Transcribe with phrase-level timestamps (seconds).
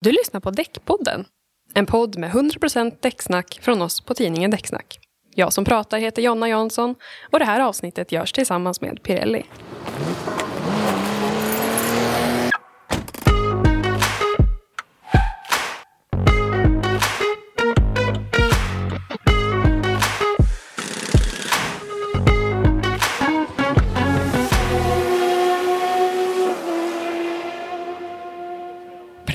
[0.00, 1.24] Du lyssnar på Däckpodden.
[1.74, 4.98] En podd med 100% däcksnack från oss på tidningen Däcksnack.
[5.34, 6.94] Jag som pratar heter Jonna Jansson
[7.32, 9.44] och det här avsnittet görs tillsammans med Pirelli.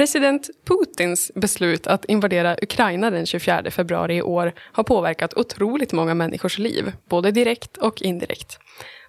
[0.03, 6.13] President Putins beslut att invadera Ukraina den 24 februari i år har påverkat otroligt många
[6.13, 8.59] människors liv, både direkt och indirekt.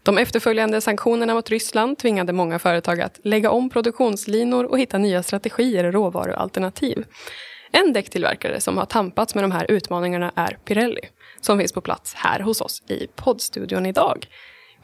[0.03, 5.23] De efterföljande sanktionerna mot Ryssland tvingade många företag att lägga om produktionslinor och hitta nya
[5.23, 7.05] strategier och råvarualternativ.
[7.73, 11.03] En däcktillverkare som har tampats med de här utmaningarna är Pirelli,
[11.41, 14.27] som finns på plats här hos oss i poddstudion idag.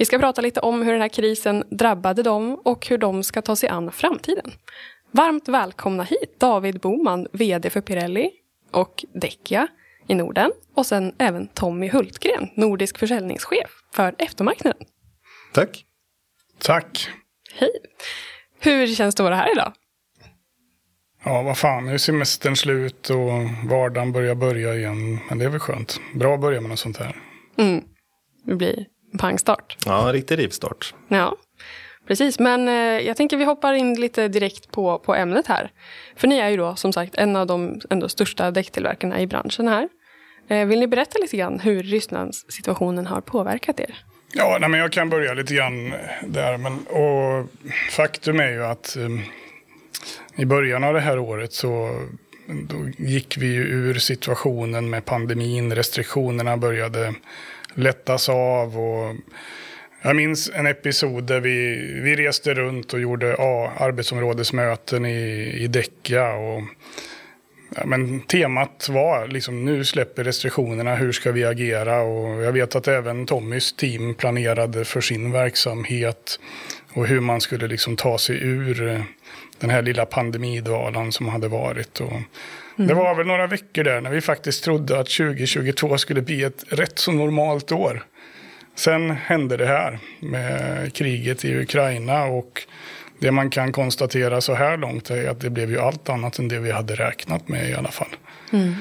[0.01, 3.43] Vi ska prata lite om hur den här krisen drabbade dem och hur de ska
[3.43, 4.53] ta sig an framtiden.
[5.13, 8.31] Varmt välkomna hit David Boman, VD för Pirelli
[8.71, 9.69] och Däckia
[10.09, 10.53] i Norden.
[10.75, 14.87] Och sen även Tommy Hultgren, nordisk försäljningschef för eftermarknaden.
[15.53, 15.85] Tack.
[16.59, 17.09] Tack.
[17.55, 17.71] Hej.
[18.61, 19.73] Hur känns det att vara här idag?
[21.25, 25.19] Ja, vad fan, nu är semestern slut och vardagen börjar börja igen.
[25.29, 26.01] Men det är väl skönt.
[26.15, 27.17] Bra att börja med något sånt här.
[27.57, 27.85] Mm.
[28.45, 29.77] Det blir en pangstart.
[29.87, 30.95] Ja, en riktig rivstart.
[31.09, 31.37] Ja.
[32.11, 35.71] Precis, men eh, jag tänker vi hoppar in lite direkt på, på ämnet här.
[36.17, 39.69] För ni är ju då som sagt en av de ändå största däcktillverkarna i branschen
[39.69, 39.89] här.
[40.49, 44.05] Eh, vill ni berätta lite grann hur Rysslands situationen har påverkat er?
[44.33, 46.57] Ja, nej, men jag kan börja lite grann där.
[46.57, 47.47] Men, och
[47.91, 49.23] faktum är ju att um,
[50.37, 51.91] i början av det här året så
[52.47, 55.75] då gick vi ju ur situationen med pandemin.
[55.75, 57.15] Restriktionerna började
[57.75, 58.79] lättas av.
[58.79, 59.17] och
[60.03, 65.67] jag minns en episod där vi, vi reste runt och gjorde ja, arbetsområdesmöten i, i
[65.67, 66.33] Däcka.
[66.33, 66.63] Och,
[67.77, 72.01] ja, men temat var liksom nu släpper restriktionerna, hur ska vi agera?
[72.01, 76.41] Och jag vet att även Tommys team planerade för sin verksamhet
[76.93, 79.05] och hur man skulle liksom ta sig ur
[79.59, 82.01] den här lilla pandemidvalan som hade varit.
[82.01, 82.89] Och mm.
[82.89, 86.65] Det var väl några veckor där när vi faktiskt trodde att 2022 skulle bli ett
[86.69, 88.05] rätt så normalt år.
[88.81, 92.63] Sen hände det här med kriget i Ukraina och
[93.19, 96.49] det man kan konstatera så här långt är att det blev ju allt annat än
[96.49, 98.17] det vi hade räknat med i alla fall.
[98.53, 98.75] Mm.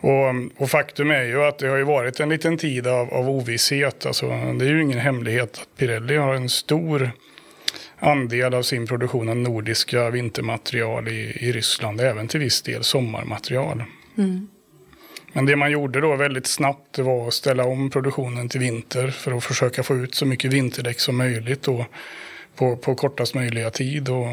[0.00, 3.30] Och, och, faktum är ju att det har ju varit en liten tid av, av
[3.30, 4.06] ovisshet.
[4.06, 7.10] Alltså, det är ju ingen hemlighet att Pirelli har en stor
[7.98, 13.84] andel av sin produktion av nordiska vintermaterial i, i Ryssland, även till viss del sommarmaterial.
[14.18, 14.48] Mm.
[15.32, 19.08] Men det man gjorde då väldigt snabbt det var att ställa om produktionen till vinter
[19.08, 21.86] för att försöka få ut så mycket vinterdäck som möjligt då,
[22.56, 24.08] på, på kortast möjliga tid.
[24.08, 24.26] Och,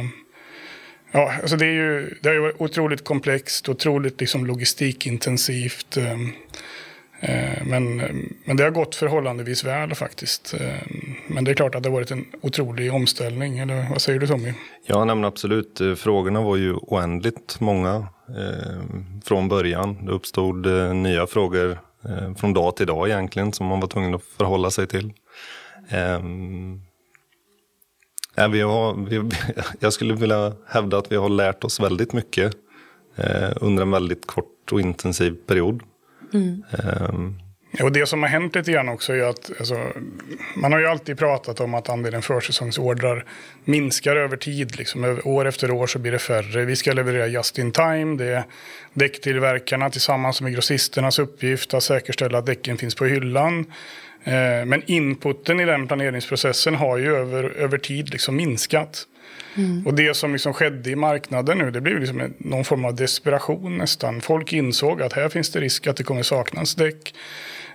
[1.11, 5.97] ja, alltså det, är ju, det har ju varit otroligt komplext, otroligt liksom logistikintensivt.
[5.97, 6.31] Ehm,
[7.19, 7.97] eh, men,
[8.45, 10.55] men det har gått förhållandevis väl faktiskt.
[10.59, 13.59] Ehm, men det är klart att det har varit en otrolig omställning.
[13.59, 14.53] Eller vad säger du Tommy?
[14.85, 15.81] Ja, nej, absolut.
[15.81, 18.07] Eh, frågorna var ju oändligt många
[19.23, 20.05] från början.
[20.05, 24.15] Det uppstod eh, nya frågor eh, från dag till dag egentligen som man var tvungen
[24.15, 25.13] att förhålla sig till.
[28.35, 29.31] Ja, vi har, vi,
[29.79, 32.53] jag skulle vilja hävda att vi har lärt oss väldigt mycket
[33.15, 35.83] eh, under en väldigt kort och intensiv period.
[36.33, 36.63] Mm.
[36.71, 37.39] Ehm,
[37.83, 39.91] och det som har hänt lite grann också är att alltså,
[40.55, 43.25] man har ju alltid pratat om att andelen försäsongsordrar
[43.63, 44.77] minskar över tid.
[44.77, 46.65] Liksom, år efter år så blir det färre.
[46.65, 48.17] Vi ska leverera just in time.
[48.17, 48.43] Det är
[48.93, 53.65] däcktillverkarna tillsammans med grossisternas uppgift att säkerställa att däcken finns på hyllan.
[54.23, 59.07] Eh, men inputen i den planeringsprocessen har ju över, över tid liksom minskat.
[59.57, 59.87] Mm.
[59.87, 63.77] Och det som liksom skedde i marknaden nu, det blev liksom någon form av desperation
[63.77, 64.21] nästan.
[64.21, 67.13] Folk insåg att här finns det risk att det kommer saknas däck.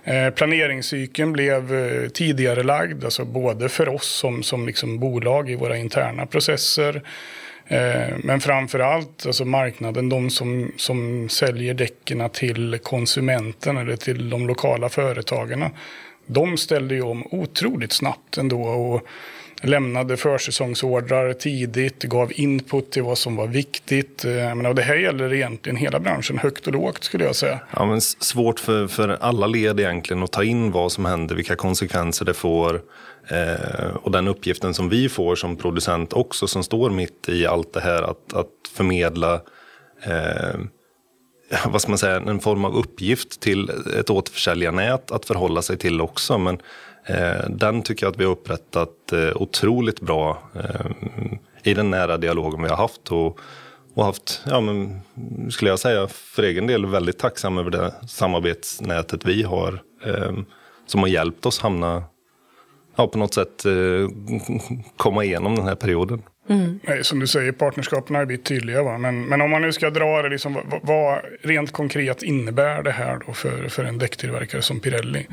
[0.03, 5.55] Eh, planeringscykeln blev eh, tidigare lagd, alltså både för oss som, som liksom bolag i
[5.55, 7.01] våra interna processer.
[7.67, 14.29] Eh, men framför allt alltså marknaden, de som, som säljer däcken till konsumenten eller till
[14.29, 15.71] de lokala företagarna.
[16.25, 18.61] De ställde ju om otroligt snabbt ändå.
[18.61, 19.07] Och
[19.61, 24.25] lämnade försäsongsordrar tidigt, gav input till vad som var viktigt.
[24.25, 27.59] Eh, menar, det här gäller egentligen hela branschen, högt och lågt skulle jag säga.
[27.75, 31.55] Ja, men svårt för, för alla led egentligen att ta in vad som händer, vilka
[31.55, 32.81] konsekvenser det får.
[33.27, 37.73] Eh, och den uppgiften som vi får som producent också, som står mitt i allt
[37.73, 39.33] det här, att, att förmedla
[40.03, 40.59] eh,
[41.65, 46.01] vad ska man säga, en form av uppgift till ett återförsäljarnät att förhålla sig till
[46.01, 46.37] också.
[46.37, 46.61] Men
[47.49, 50.91] den tycker jag att vi har upprättat eh, otroligt bra eh,
[51.63, 53.11] i den nära dialogen vi har haft.
[53.11, 53.39] Och,
[53.93, 55.01] och haft, ja men
[55.51, 59.81] skulle jag säga för egen del, väldigt tacksam över det samarbetsnätet vi har.
[60.05, 60.31] Eh,
[60.85, 62.03] som har hjälpt oss hamna,
[62.95, 63.73] ja på något sätt eh,
[64.97, 66.21] komma igenom den här perioden.
[66.49, 66.79] Mm.
[66.83, 68.83] Nej, som du säger, partnerskapen har blivit tydliga.
[68.83, 68.97] Va?
[68.97, 72.91] Men, men om man nu ska dra det, liksom, vad, vad rent konkret innebär det
[72.91, 75.27] här då för, för en däcktillverkare som Pirelli?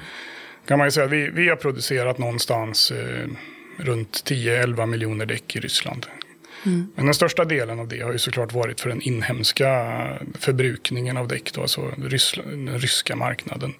[0.69, 3.29] Kan man ju säga vi, vi har producerat någonstans eh,
[3.77, 6.07] runt 10-11 miljoner däck i Ryssland.
[6.67, 6.93] Mm.
[6.95, 9.95] Men den största delen av det har ju såklart varit för den inhemska
[10.39, 13.75] förbrukningen av däck, då, alltså den ryska marknaden.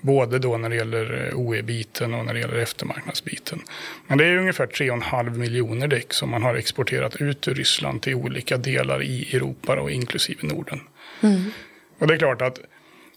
[0.00, 3.62] Både då när det gäller eh, OE-biten och när det gäller eftermarknadsbiten.
[4.06, 8.14] Men det är ungefär 3,5 miljoner däck som man har exporterat ut ur Ryssland till
[8.14, 10.80] olika delar i Europa och inklusive Norden.
[11.20, 11.50] Mm.
[11.98, 12.60] Och det är klart att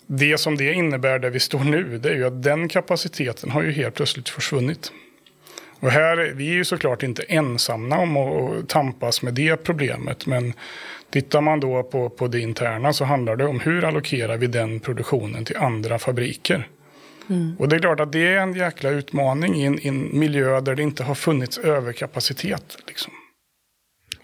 [0.07, 3.63] det som det innebär där vi står nu, det är ju att den kapaciteten har
[3.63, 4.91] ju helt plötsligt försvunnit.
[5.79, 10.25] Och här, vi är ju såklart inte ensamma om att tampas med det problemet.
[10.25, 10.53] Men
[11.09, 14.79] tittar man då på, på det interna så handlar det om hur allokerar vi den
[14.79, 16.67] produktionen till andra fabriker.
[17.29, 17.55] Mm.
[17.59, 20.61] Och det är klart att det är en jäkla utmaning i en, i en miljö
[20.61, 22.77] där det inte har funnits överkapacitet.
[22.87, 23.13] Liksom.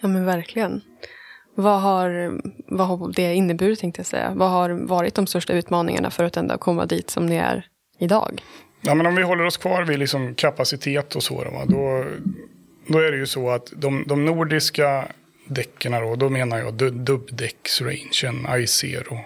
[0.02, 0.82] Ja men verkligen.
[1.56, 4.32] Vad har, vad har det inneburit tänkte jag säga?
[4.36, 7.68] Vad har varit de största utmaningarna för att ändå komma dit som ni är
[8.00, 8.42] idag?
[8.82, 12.06] Ja, men om vi håller oss kvar vid liksom kapacitet och så, då,
[12.88, 15.08] då är det ju så att de, de nordiska
[15.46, 19.20] däcken, då, då menar jag dubbdäcksrangen, I0.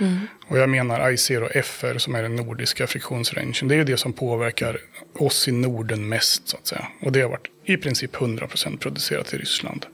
[0.00, 0.18] Mm.
[0.48, 3.68] Och jag menar I0 FR som är den nordiska friktionsrangen.
[3.68, 4.78] Det är ju det som påverkar
[5.14, 6.86] oss i Norden mest så att säga.
[7.00, 9.86] Och det har varit i princip 100% producerat i Ryssland.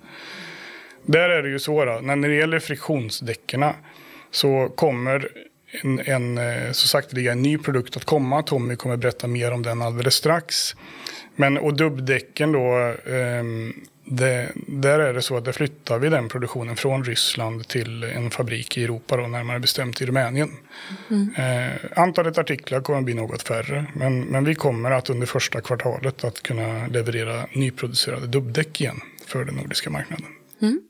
[1.08, 3.64] Där är det ju så då, när det gäller friktionsdäcken
[4.30, 5.28] så kommer
[5.82, 8.42] en, en eh, så sakteliga en ny produkt att komma.
[8.42, 10.76] Tommy kommer berätta mer om den alldeles strax.
[11.36, 16.28] Men och dubbdäcken då, um, det, där är det så att där flyttar vi den
[16.28, 20.50] produktionen från Ryssland till en fabrik i Europa, då, närmare bestämt i Rumänien.
[21.10, 21.34] Mm.
[21.36, 25.60] Eh, antalet artiklar kommer att bli något färre, men, men vi kommer att under första
[25.60, 30.26] kvartalet att kunna leverera nyproducerade dubbdäck igen för den nordiska marknaden.
[30.62, 30.80] Mm.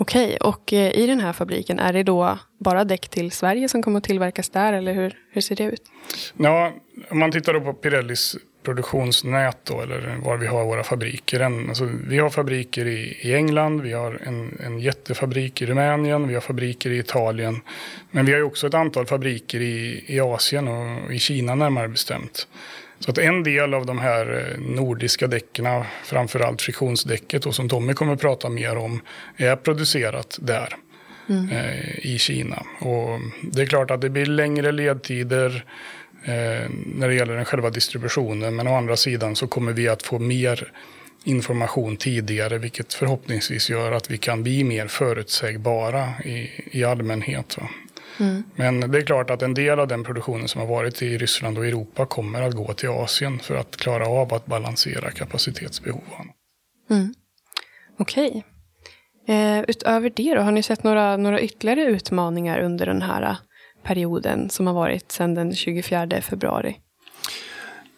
[0.00, 3.82] Okej, och eh, i den här fabriken, är det då bara däck till Sverige som
[3.82, 5.82] kommer att tillverkas där, eller hur, hur ser det ut?
[6.36, 6.72] Ja,
[7.10, 11.40] om man tittar då på Pirellis produktionsnät då, eller var vi har våra fabriker.
[11.40, 16.34] alltså, vi har fabriker i, i England, vi har en, en jättefabrik i Rumänien, vi
[16.34, 17.60] har fabriker i Italien.
[18.10, 22.46] Men vi har också ett antal fabriker i, i Asien och i Kina närmare bestämt.
[23.00, 25.66] Så att en del av de här eh, nordiska däcken,
[26.04, 29.00] framförallt friktionsdäcket och som Tommy kommer att prata mer om,
[29.36, 30.76] är producerat där.
[31.28, 31.50] Mm.
[31.50, 32.62] Eh, i Kina.
[32.78, 35.64] Och det är klart att det blir längre ledtider
[36.24, 38.56] eh, när det gäller den själva distributionen.
[38.56, 40.72] Men å andra sidan så kommer vi att få mer
[41.24, 47.58] information tidigare, vilket förhoppningsvis gör att vi kan bli mer förutsägbara i, i allmänhet.
[47.58, 47.68] Va?
[48.18, 48.42] Mm.
[48.56, 51.58] Men det är klart att en del av den produktionen som har varit i Ryssland
[51.58, 56.26] och Europa kommer att gå till Asien för att klara av att balansera kapacitetsbehoven.
[56.90, 57.14] Mm.
[57.98, 58.28] Okej.
[58.28, 58.42] Okay.
[59.36, 63.36] Eh, utöver det då, har ni sett några, några ytterligare utmaningar under den här
[63.82, 66.76] perioden som har varit sedan den 24 februari?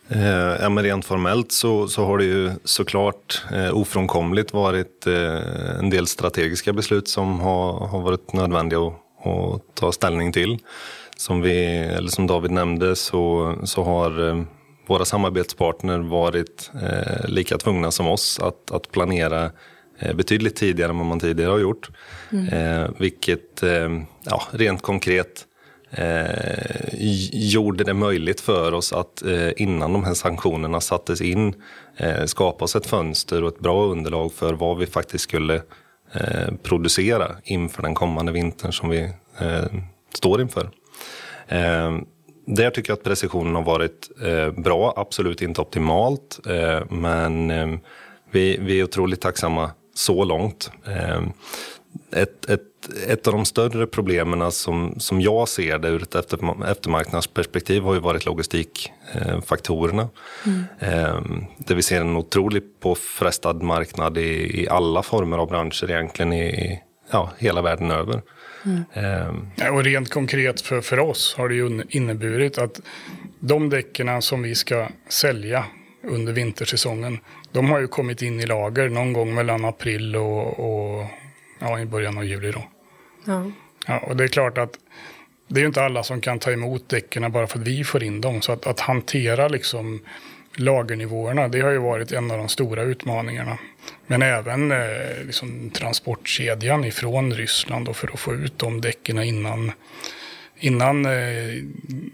[0.08, 5.78] Eh, ja, men rent formellt så, så har det ju såklart eh, ofrånkomligt varit eh,
[5.78, 10.58] en del strategiska beslut som har, har varit nödvändiga att, att ta ställning till.
[11.16, 14.42] Som, vi, eller som David nämnde så, så har eh,
[14.86, 19.50] våra samarbetspartner varit eh, lika tvungna som oss att, att planera
[19.98, 21.90] eh, betydligt tidigare än vad man tidigare har gjort.
[22.32, 22.48] Mm.
[22.48, 23.62] Eh, vilket
[24.24, 25.46] ja, rent konkret
[25.92, 26.94] eh,
[27.32, 31.54] gjorde det möjligt för oss att eh, innan de här sanktionerna sattes in
[31.96, 35.62] eh, skapa oss ett fönster och ett bra underlag för vad vi faktiskt skulle
[36.12, 39.00] eh, producera inför den kommande vintern som vi
[39.38, 39.64] eh,
[40.14, 40.70] står inför.
[41.48, 41.98] Eh,
[42.46, 47.78] där tycker jag att precisionen har varit eh, bra, absolut inte optimalt, eh, men eh,
[48.30, 50.70] vi, vi är otroligt tacksamma så långt.
[52.12, 52.62] Ett, ett
[53.08, 57.94] ett av de större problemen som, som jag ser det ur ett efter, eftermarknadsperspektiv har
[57.94, 60.08] ju varit logistikfaktorerna.
[60.46, 60.64] Mm.
[60.78, 61.20] Eh,
[61.56, 66.80] där vi ser en otroligt påfrestad marknad i, i alla former av branscher egentligen i
[67.10, 68.22] ja, hela världen över.
[68.64, 68.84] Mm.
[69.58, 72.80] Eh, och rent konkret för, för oss har det ju inneburit att
[73.40, 75.64] de däcken som vi ska sälja
[76.04, 77.18] under vintersäsongen,
[77.52, 81.06] de har ju kommit in i lager någon gång mellan april och, och
[81.62, 82.50] ja, i början av juli.
[82.52, 82.64] Då.
[83.24, 83.50] Ja.
[83.86, 83.98] ja.
[83.98, 84.78] Och det är klart att
[85.48, 88.20] det är inte alla som kan ta emot däcken bara för att vi får in
[88.20, 88.42] dem.
[88.42, 90.00] Så att, att hantera liksom
[90.56, 91.48] lagernivåerna.
[91.48, 93.58] Det har ju varit en av de stora utmaningarna.
[94.06, 94.78] Men även eh,
[95.26, 99.72] liksom, transportkedjan ifrån Ryssland då, för att få ut de däcken innan,
[100.58, 101.64] innan eh,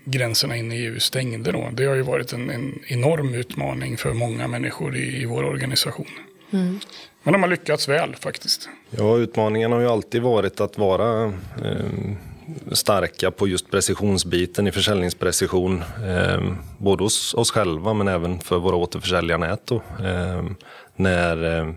[0.05, 1.53] gränserna in i EU stängde.
[1.53, 1.69] Då.
[1.73, 6.11] Det har ju varit en, en enorm utmaning för många människor i, i vår organisation.
[6.53, 6.81] Mm.
[7.29, 8.69] Men de har lyckats väl faktiskt.
[8.91, 11.25] Ja, utmaningen har ju alltid varit att vara
[11.65, 12.13] eh,
[12.73, 15.83] starka på just precisionsbiten i försäljningsprecision.
[16.07, 19.71] Eh, både hos oss själva men även för våra återförsäljarnät.
[19.71, 20.45] Eh,
[20.97, 21.73] när eh,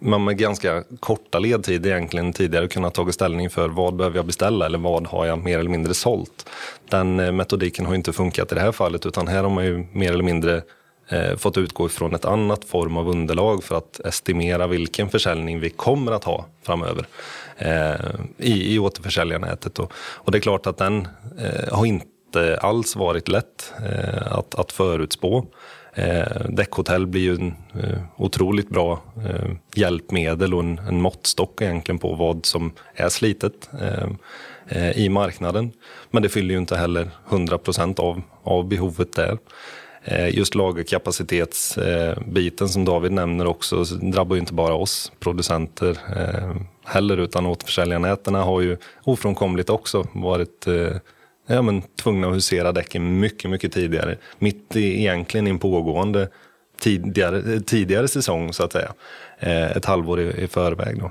[0.00, 4.66] man med ganska korta ledtider egentligen tidigare kunnat ta ställning för vad behöver jag beställa
[4.66, 6.48] eller vad har jag mer eller mindre sålt.
[6.90, 9.86] Den eh, metodiken har inte funkat i det här fallet utan här har man ju
[9.92, 10.62] mer eller mindre
[11.08, 15.70] Eh, fått utgå ifrån ett annat form av underlag för att estimera vilken försäljning vi
[15.70, 17.06] kommer att ha framöver
[17.58, 17.94] eh,
[18.38, 19.78] i, i återförsäljarnätet.
[19.78, 21.08] Och, och det är klart att den
[21.38, 25.46] eh, har inte alls varit lätt eh, att, att förutspå.
[25.94, 31.98] Eh, däckhotell blir ju en eh, otroligt bra eh, hjälpmedel och en, en måttstock egentligen
[31.98, 34.08] på vad som är slitet eh,
[34.68, 35.72] eh i marknaden.
[36.10, 39.38] Men det fyller ju inte heller 100 procent av, av behovet där.
[40.08, 46.56] Eh, just lagerkapacitetsbiten eh, som David nämner också drabbar ju inte bara oss producenter eh,
[46.84, 50.66] heller utan återförsäljarnätena har ju ofrånkomligt också varit
[51.46, 54.16] ja, men, tvungna att husera däcken mycket, mycket tidigare.
[54.38, 56.28] Mitt i egentligen i en pågående
[56.80, 58.92] tidigare, tidigare säsong så att säga.
[59.76, 61.00] Ett halvår i, i förväg.
[61.00, 61.10] Då.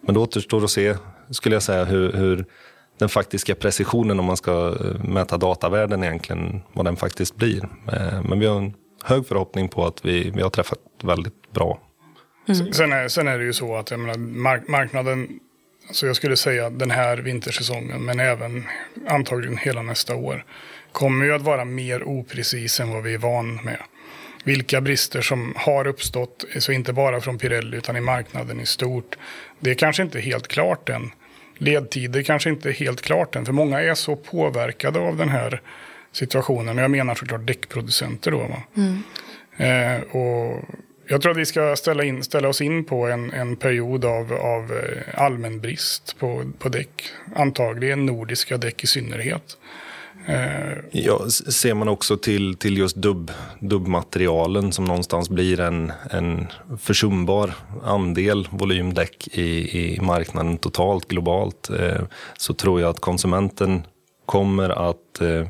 [0.00, 0.96] Men det återstår att se,
[1.30, 2.44] skulle jag säga, hur, hur
[2.98, 7.64] den faktiska precisionen om man ska eh, mäta datavärden egentligen, vad den faktiskt blir.
[7.92, 8.74] Eh, men vi har en
[9.04, 11.80] hög förhoppning på att vi, vi har träffat väldigt bra.
[12.48, 12.72] Mm.
[12.72, 15.40] Sen, är, sen är det ju så att menar, mark marknaden
[15.90, 18.64] så jag skulle säga den här vintersäsongen, men även
[19.08, 20.44] antagligen hela nästa år,
[20.92, 23.78] kommer ju att vara mer oprecis än vad vi är van med.
[24.44, 29.16] Vilka brister som har uppstått, så inte bara från Pirelli utan i marknaden i stort,
[29.60, 31.10] det är kanske inte helt klart än.
[31.58, 35.60] Ledtider kanske inte är helt klart än, för många är så påverkade av den här
[36.12, 36.78] situationen.
[36.78, 38.62] Jag menar såklart däckproducenter då.
[38.76, 39.02] Mm.
[39.56, 40.64] Eh, och
[41.08, 44.32] jag tror att vi ska ställa, in, ställa oss in på en, en period av,
[44.32, 47.02] av eh, allmän brist på, på däck.
[47.34, 49.56] Antagligen nordiska däck i synnerhet.
[50.28, 53.30] Eh, ja, ser man också till, till just dubb,
[53.60, 56.46] dubbmaterialen som någonstans blir en, en
[56.80, 57.54] försumbar
[57.84, 62.02] andel volymdäck i, i marknaden totalt globalt eh,
[62.38, 63.86] så tror jag att konsumenten
[64.26, 65.46] kommer att eh,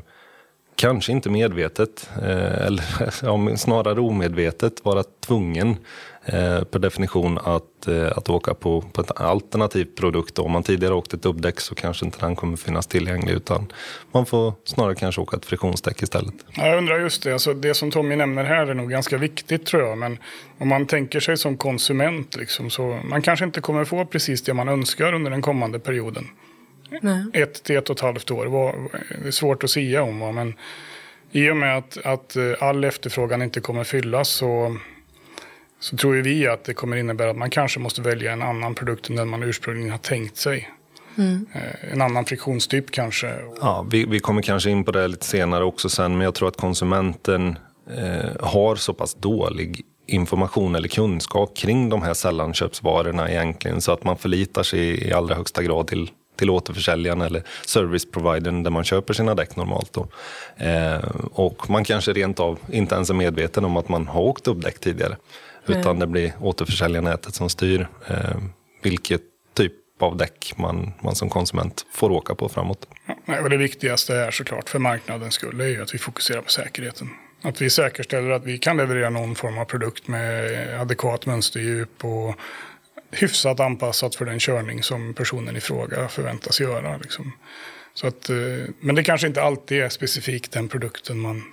[0.75, 2.83] kanske inte medvetet, eh, eller
[3.23, 5.75] ja, snarare omedvetet, vara tvungen
[6.27, 10.39] eh, per definition att, eh, att åka på, på ett alternativ produkt.
[10.39, 13.71] Om man tidigare åkt ett dubbdäck så kanske inte den kommer finnas tillgänglig utan
[14.11, 16.33] man får snarare kanske åka ett friktionsdäck istället.
[16.55, 19.83] Jag undrar just det, alltså det som Tommy nämner här är nog ganska viktigt tror
[19.83, 19.97] jag.
[19.97, 20.17] Men
[20.57, 24.53] om man tänker sig som konsument liksom, så man kanske inte kommer få precis det
[24.53, 26.27] man önskar under den kommande perioden.
[27.01, 27.25] Nej.
[27.33, 28.45] ett till ett och ett halvt år.
[29.21, 30.35] Det är svårt att säga om.
[30.35, 30.53] Men
[31.31, 34.77] i och med att, att eh, all efterfrågan inte kommer fyllas så,
[35.79, 39.09] så tror vi att det kommer innebära att man kanske måste välja en annan produkt
[39.09, 40.69] än den man ursprungligen har tänkt sig.
[41.17, 41.45] Mm.
[41.53, 43.33] Eh, en annan friktionstyp kanske.
[43.61, 46.47] Ja, vi, vi kommer kanske in på det lite senare också sen, men jag tror
[46.47, 47.57] att konsumenten
[47.97, 54.03] eh, har så pass dålig information eller kunskap kring de här sällanköpsvarorna egentligen så att
[54.03, 59.13] man förlitar sig i allra högsta grad till till återförsäljaren eller serviceprovidern där man köper
[59.13, 59.93] sina däck normalt.
[59.93, 60.07] Då.
[60.65, 64.47] Eh, och man kanske rent av inte ens är medveten om att man har åkt
[64.47, 65.17] upp däck tidigare.
[65.69, 65.79] Mm.
[65.79, 68.37] Utan det blir återförsäljarnätet som styr eh,
[68.81, 69.21] vilket
[69.53, 72.87] typ av däck man, man som konsument får åka på framåt.
[73.25, 76.49] Ja, och det viktigaste är såklart för marknadens skull är ju att vi fokuserar på
[76.49, 77.09] säkerheten.
[77.41, 82.35] Att vi säkerställer att vi kan leverera någon form av produkt med adekvat mönsterdjup och
[83.11, 86.97] hyfsat anpassat för den körning som personen i fråga förväntas göra.
[86.97, 87.31] Liksom.
[87.93, 88.35] Så att, eh,
[88.79, 91.43] men det kanske inte alltid är specifikt den produkten man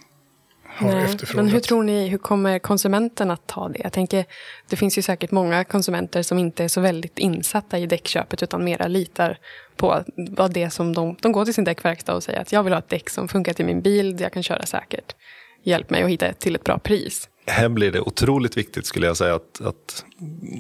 [0.77, 1.45] har Nej, efterfrågat.
[1.45, 3.81] Men hur tror ni, hur kommer konsumenten att ta det?
[3.83, 4.25] Jag tänker,
[4.69, 8.65] det finns ju säkert många konsumenter som inte är så väldigt insatta i däckköpet utan
[8.65, 9.39] mera litar
[9.77, 12.73] på vad det som de, de går till sin däckverkstad och säger att jag vill
[12.73, 15.15] ha ett däck som funkar till min bil, jag kan köra säkert.
[15.63, 19.07] Hjälp mig att hitta ett till ett bra pris här blir det otroligt viktigt skulle
[19.07, 20.05] jag säga att, att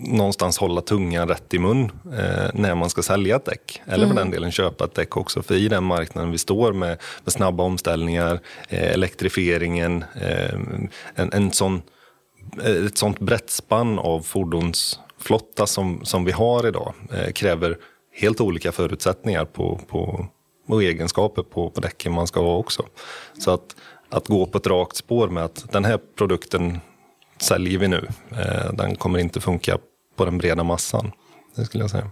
[0.09, 3.83] någonstans hålla tungan rätt i mun eh, när man ska sälja ett däck.
[3.87, 4.17] Eller mm.
[4.17, 5.43] för den delen köpa ett däck också.
[5.43, 10.55] För i den marknaden vi står med, med snabba omställningar, eh, elektrifieringen, eh,
[11.15, 11.83] en, en sån,
[12.63, 17.79] eh, ett sånt brett spann av fordonsflotta som, som vi har idag eh, kräver
[18.13, 20.27] helt olika förutsättningar på, på,
[20.69, 22.87] och egenskaper på, på däcken man ska ha också.
[23.39, 23.77] Så att
[24.15, 26.81] att gå på ett rakt spår med att den här produkten
[27.39, 28.09] säljer vi nu.
[28.31, 29.79] Eh, den kommer inte funka
[30.17, 31.13] på den breda massan.
[31.57, 32.11] Det skulle jag säga.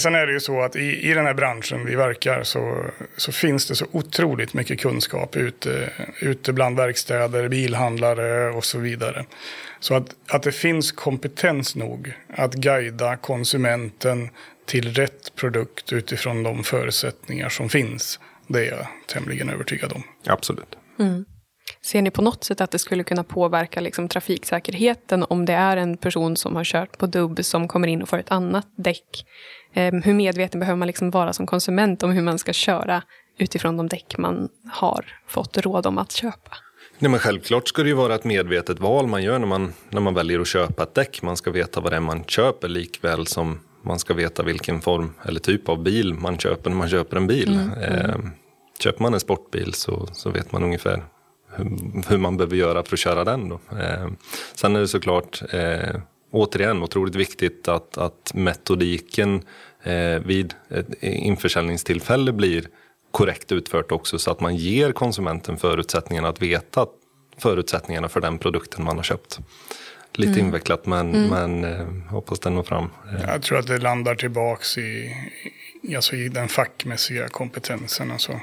[0.00, 2.84] Sen är det ju så att i, i den här branschen vi verkar så,
[3.16, 5.90] så finns det så otroligt mycket kunskap ute,
[6.20, 9.24] ute bland verkstäder, bilhandlare och så vidare.
[9.80, 14.30] Så att, att det finns kompetens nog att guida konsumenten
[14.66, 18.20] till rätt produkt utifrån de förutsättningar som finns.
[18.46, 20.02] Det är jag tämligen övertygad om.
[20.26, 20.76] Absolut.
[20.98, 21.24] Mm.
[21.82, 25.76] Ser ni på något sätt att det skulle kunna påverka liksom, trafiksäkerheten om det är
[25.76, 29.26] en person som har kört på dubb som kommer in och får ett annat däck?
[29.72, 33.02] Eh, hur medveten behöver man liksom vara som konsument om hur man ska köra
[33.38, 36.56] utifrån de däck man har fått råd om att köpa?
[36.98, 40.00] Nej, men självklart ska det ju vara ett medvetet val man gör när man, när
[40.00, 41.22] man väljer att köpa ett däck.
[41.22, 45.14] Man ska veta vad det är man köper likväl som man ska veta vilken form
[45.24, 47.54] eller typ av bil man köper när man köper en bil.
[47.54, 48.10] Mm, mm.
[48.10, 48.16] Eh,
[48.78, 51.04] köper man en sportbil så, så vet man ungefär
[51.52, 51.64] hur,
[52.08, 53.48] hur, man behöver göra för att köra den.
[53.48, 53.54] Då.
[53.54, 54.08] Eh,
[54.54, 59.42] sen är det såklart eh, återigen otroligt viktigt att, att metodiken
[59.82, 62.68] eh, vid ett införsäljningstillfälle blir
[63.10, 66.86] korrekt utfört också så att man ger konsumenten förutsättningarna att veta
[67.38, 69.38] förutsättningarna för den produkten man har köpt.
[70.12, 70.46] Lite mm.
[70.46, 71.28] invecklat men, mm.
[71.28, 72.84] men eh, hoppas den når fram.
[72.84, 73.30] Eh.
[73.30, 75.16] Jag tror att det landar tillbaks i,
[75.96, 78.10] alltså i den fackmässiga kompetensen.
[78.10, 78.40] Alltså.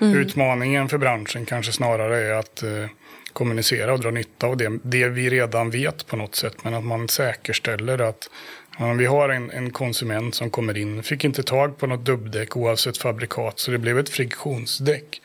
[0.00, 0.18] Mm.
[0.18, 2.86] Utmaningen för branschen kanske snarare är att eh,
[3.32, 6.64] kommunicera och dra nytta av det, det vi redan vet på något sätt.
[6.64, 8.30] Men att man säkerställer att
[8.78, 12.56] ja, vi har en, en, konsument som kommer in, fick inte tag på något dubbdäck
[12.56, 15.22] oavsett fabrikat så det blev ett friktionsdäck.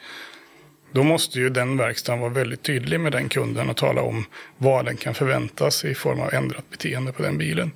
[0.91, 4.25] Då måste ju den verkstaden vara väldigt tydlig med den kunden och tala om
[4.57, 7.71] vad den kan förväntas i form av ändrat beteende på den bilen.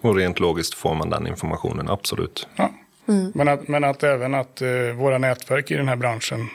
[0.00, 2.48] Och rent logiskt får man den informationen, absolut.
[2.56, 2.70] Ja.
[3.08, 3.32] Mm.
[3.34, 6.48] Men, att, men att även att eh, våra nätverk i den här branschen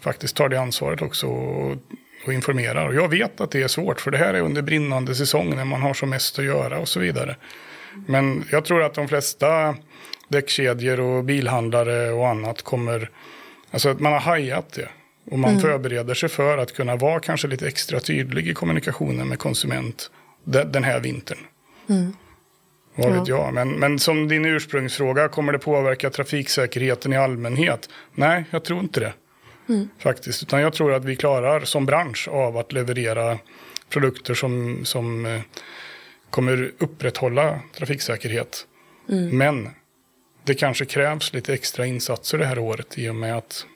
[0.00, 1.76] faktiskt tar det ansvaret också och,
[2.26, 2.86] och informerar.
[2.86, 5.64] Och jag vet att det är svårt för det här är under brinnande säsong när
[5.64, 7.36] man har som mest att göra och så vidare.
[8.06, 9.76] Men jag tror att de flesta
[10.28, 13.10] däckkedjor och bilhandlare och annat kommer,
[13.70, 14.88] alltså att man har hajat det.
[15.30, 15.62] Och man mm.
[15.62, 20.10] förbereder sig för att kunna vara kanske lite extra tydlig i kommunikationen med konsument
[20.44, 21.38] den här vintern.
[21.88, 22.12] Mm.
[22.94, 23.36] Vad vet ja.
[23.36, 23.54] jag.
[23.54, 27.88] Men, men som din ursprungsfråga, kommer det påverka trafiksäkerheten i allmänhet?
[28.14, 29.12] Nej, jag tror inte det.
[29.68, 29.88] Mm.
[29.98, 30.42] Faktiskt.
[30.42, 33.38] Utan jag tror att vi klarar som bransch av att leverera
[33.88, 35.40] produkter som, som eh,
[36.30, 38.66] kommer upprätthålla trafiksäkerhet.
[39.08, 39.38] Mm.
[39.38, 39.68] Men
[40.44, 43.66] det kanske krävs lite extra insatser det här året i och med att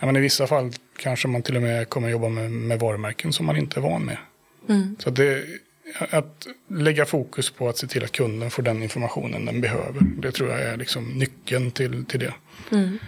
[0.00, 3.32] ja, men i vissa fall kanske man till och med kommer jobba med, med varumärken
[3.32, 4.16] som man inte är van med.
[4.68, 4.96] Mm.
[4.98, 5.44] Så det,
[6.10, 10.00] att lägga fokus på att se till att kunden får den informationen den behöver.
[10.00, 12.34] Det tror jag är liksom nyckeln till, till det.
[12.70, 12.98] Mm.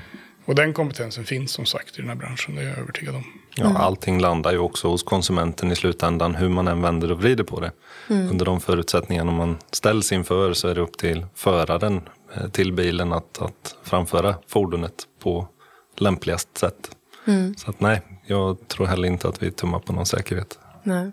[0.44, 3.24] Och den kompetensen finns som sagt i den här branschen, det är jag övertygad om.
[3.56, 7.44] Ja, allting landar ju också hos konsumenten i slutändan, hur man än vänder och vrider
[7.44, 7.72] på det.
[8.08, 8.30] Mm.
[8.30, 13.12] Under de förutsättningarna man ställs inför så är det upp till föraren eh, till bilen
[13.12, 15.48] att, att framföra fordonet på
[15.96, 16.90] lämpligast sätt.
[17.26, 17.56] Mm.
[17.56, 20.58] Så att nej, jag tror heller inte att vi tummar på någon säkerhet.
[20.82, 21.12] Nej.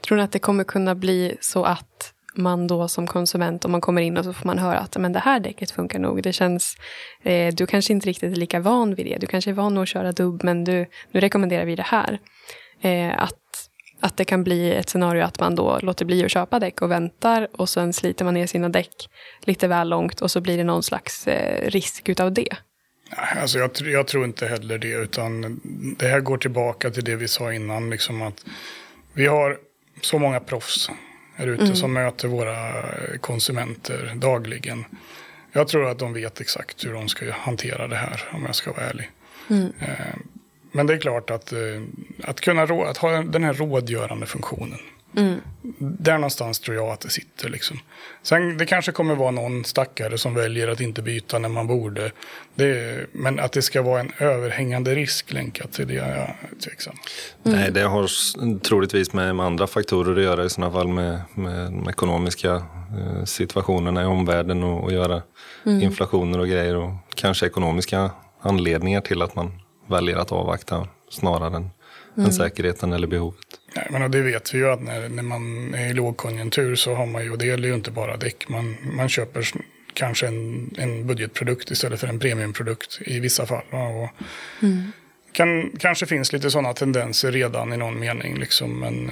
[0.00, 3.80] Tror ni att det kommer kunna bli så att man då som konsument, om man
[3.80, 6.22] kommer in och så får man höra att men det här däcket funkar nog.
[6.22, 6.76] Det känns,
[7.22, 9.16] eh, du kanske inte riktigt är lika van vid det.
[9.20, 12.18] Du kanske är van att köra dubb, men du, nu rekommenderar vi det här.
[12.80, 13.40] Eh, att,
[14.00, 16.90] att det kan bli ett scenario att man då låter bli att köpa däck och
[16.90, 19.08] väntar och sen sliter man ner sina däck
[19.40, 22.48] lite väl långt och så blir det någon slags eh, risk utav det.
[23.40, 25.60] Alltså jag, jag, tror inte heller det, utan
[25.98, 27.90] det här går tillbaka till det vi sa innan.
[27.90, 28.44] Liksom att
[29.14, 29.58] vi har
[30.00, 30.90] så många proffs
[31.34, 31.76] här ute mm.
[31.76, 32.84] som möter våra
[33.20, 34.84] konsumenter dagligen.
[35.52, 38.72] Jag tror att de vet exakt hur de ska hantera det här, om jag ska
[38.72, 39.10] vara ärlig.
[39.50, 39.72] Mm.
[39.80, 40.16] Eh,
[40.72, 41.58] men det är klart att, eh,
[42.24, 44.78] att kunna att ha den här rådgörande funktionen.
[45.16, 45.40] Mm.
[45.78, 47.48] Där någonstans tror jag att det sitter.
[47.48, 47.78] Liksom.
[48.22, 52.12] Sen det kanske kommer vara någon stackare som väljer att inte byta när man borde.
[52.54, 56.94] Det, men att det ska vara en överhängande risk länkat till det är jag tveksam.
[57.44, 57.58] Mm.
[57.58, 58.08] Nej, det har
[58.58, 63.24] troligtvis med, med andra faktorer att göra i sådana fall med, med de ekonomiska eh,
[63.24, 65.22] situationerna i omvärlden och, och göra
[65.66, 65.82] mm.
[65.82, 69.52] inflationer och grejer och kanske ekonomiska anledningar till att man
[69.88, 71.70] väljer att avvakta snarare än,
[72.16, 72.26] mm.
[72.26, 73.46] än säkerheten eller behovet.
[73.76, 77.06] Nej, men det vet vi ju att när, när man är i lågkonjunktur så har
[77.06, 79.44] man ju, och det gäller ju inte bara däck, man, man köper
[79.94, 83.64] kanske en, en budgetprodukt istället för en premiumprodukt i vissa fall.
[83.70, 84.08] Och
[84.62, 84.92] mm.
[85.32, 89.10] kan, kanske finns lite sådana tendenser redan i någon mening, liksom, men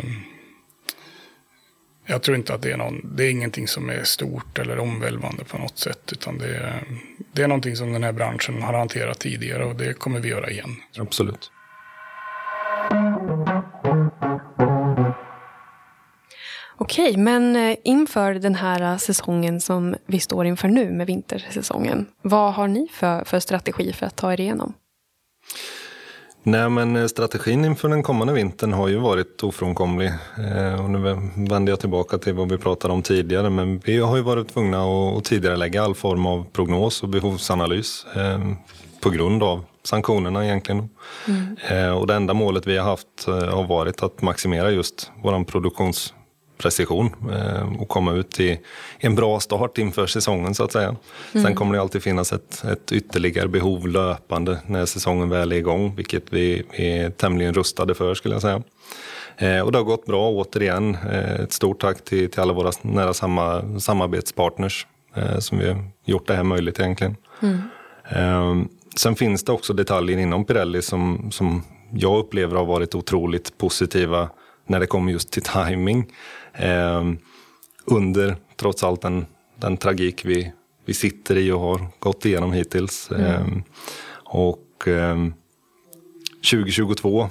[2.06, 5.44] jag tror inte att det är, någon, det är ingenting som är stort eller omvälvande
[5.44, 6.12] på något sätt.
[6.12, 6.84] Utan det är,
[7.32, 10.50] det är någonting som den här branschen har hanterat tidigare och det kommer vi göra
[10.50, 10.76] igen.
[10.98, 11.50] Absolut.
[16.82, 22.06] Okej, men eh, inför den här säsongen som vi står inför nu med vintersäsongen.
[22.22, 24.74] Vad har ni för, för strategi för att ta er igenom?
[26.42, 30.08] Nej, men eh, strategin inför den kommande vintern har ju varit ofrånkomlig.
[30.38, 30.98] Eh, och nu
[31.48, 34.84] vänder jag tillbaka till vad vi pratade om tidigare, men vi har ju varit tvungna
[34.84, 38.40] att tidigare lägga all form av prognos och behovsanalys eh,
[39.00, 40.88] på grund av sanktionerna egentligen.
[41.28, 41.96] Mm.
[41.96, 46.14] Och det enda målet vi har haft har varit att maximera just vår produktions
[46.62, 48.60] precision eh, och komma ut i
[48.98, 50.96] en bra start inför säsongen så att säga.
[51.32, 51.44] Mm.
[51.44, 55.94] Sen kommer det alltid finnas ett, ett ytterligare behov löpande när säsongen väl är igång,
[55.96, 58.62] vilket vi är tämligen rustade för skulle jag säga.
[59.36, 60.96] Eh, och det har gått bra återigen.
[61.12, 64.86] Eh, ett stort tack till, till alla våra nära samma, samarbetspartners
[65.38, 67.16] som vi har gjort det här möjligt egentligen.
[67.42, 68.68] Mm.
[68.96, 74.30] Sen finns det också detaljer inom Pirelli som, som jag upplever har varit otroligt positiva
[74.66, 76.06] när det kommer just till timing
[77.84, 80.52] under trots allt den, den tragik vi,
[80.84, 83.10] vi sitter i och har gått igenom hittills.
[83.10, 83.24] Mm.
[83.24, 83.62] Eh,
[84.24, 85.16] och eh,
[86.50, 87.28] 2022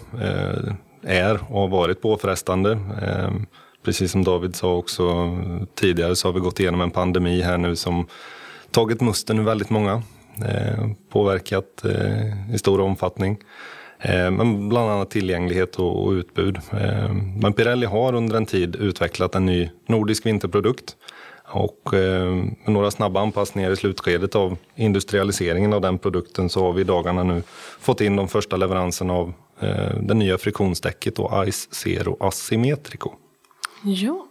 [1.02, 2.72] är och har varit påfrestande.
[3.02, 3.46] Ehm,
[3.84, 5.38] precis som David sa också
[5.76, 8.08] tidigare så har vi gått igenom en pandemi här nu som
[8.72, 10.04] tagit musten ur väldigt många.
[10.46, 13.38] Eh, påverkat eh, i stor omfattning.
[14.02, 16.58] Eh, men bland annat tillgänglighet och utbud.
[16.72, 20.96] Eh, men Pirelli har under en tid utvecklat en ny nordisk vinterprodukt.
[21.54, 26.74] Och eh, med några snabba anpassningar i slutskedet av industrialiseringen av den produkten så har
[26.74, 27.44] vi i dagarna nu
[27.80, 29.34] fått in de första leveranserna av
[30.02, 33.12] det nya friktionsdäcket och Ice Zero Asymmetrico.
[33.84, 34.28] Ja.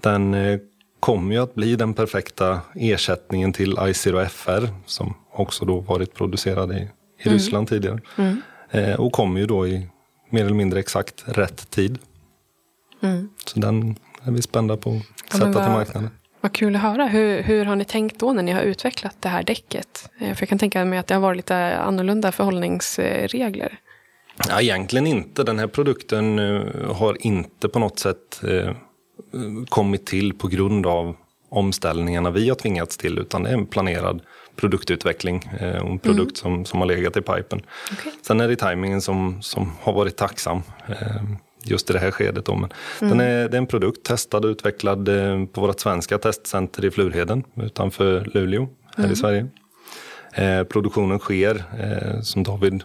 [0.00, 0.36] Den
[1.00, 6.14] kommer ju att bli den perfekta ersättningen till Ice Zero FR som också då varit
[6.14, 6.88] producerad i, i mm.
[7.34, 8.00] Ryssland tidigare.
[8.18, 8.42] Mm.
[8.70, 9.86] Eh, och kommer ju då i
[10.30, 11.98] mer eller mindre exakt rätt tid.
[13.02, 13.28] Mm.
[13.46, 16.10] Så den är vi spända på att sätta vad, till marknaden.
[16.40, 17.06] Vad kul att höra.
[17.06, 20.10] Hur, hur har ni tänkt då när ni har utvecklat det här däcket?
[20.18, 23.78] Eh, för jag kan tänka mig att det har varit lite annorlunda förhållningsregler.
[24.48, 25.44] Ja, egentligen inte.
[25.44, 28.40] Den här produkten eh, har inte på något sätt
[29.68, 31.16] kommit till på grund av
[31.48, 34.22] omställningarna vi har tvingats till utan det är en planerad
[34.56, 35.50] produktutveckling
[35.82, 36.56] och en produkt mm.
[36.56, 37.62] som, som har legat i pipen.
[37.92, 38.12] Okay.
[38.22, 40.62] Sen är det tajmingen som, som har varit tacksam
[41.64, 42.44] just i det här skedet.
[42.44, 42.54] Då.
[42.54, 43.18] Men mm.
[43.18, 45.08] den är, det är en produkt testad och utvecklad
[45.52, 49.12] på vårt svenska testcenter i Flurheden utanför Luleå här mm.
[49.12, 49.46] i Sverige.
[50.34, 52.82] Eh, produktionen sker, eh, som David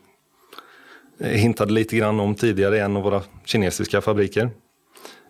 [1.19, 4.49] hintade lite grann om tidigare, i en av våra kinesiska fabriker.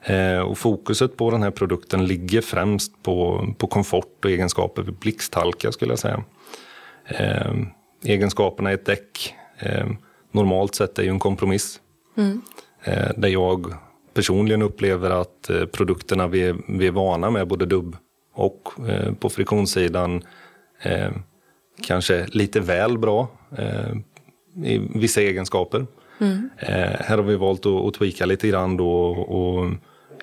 [0.08, 4.94] Eh, och fokuset på den här produkten ligger främst på, på komfort och egenskaper vid
[4.94, 6.24] blixthalka skulle jag säga.
[7.06, 7.54] Eh,
[8.04, 9.88] egenskaperna i ett däck eh,
[10.32, 11.80] normalt sett är ju en kompromiss.
[12.18, 12.42] Mm.
[13.16, 13.74] Där jag
[14.14, 17.98] personligen upplever att produkterna vi är, vi är vana med, både dubb
[18.34, 18.70] och
[19.20, 20.22] på friktionssidan,
[21.88, 23.28] kanske lite väl bra
[24.66, 25.86] i vissa egenskaper.
[26.20, 26.50] Mm.
[27.00, 29.72] här har vi valt att, att tweaka lite grann då och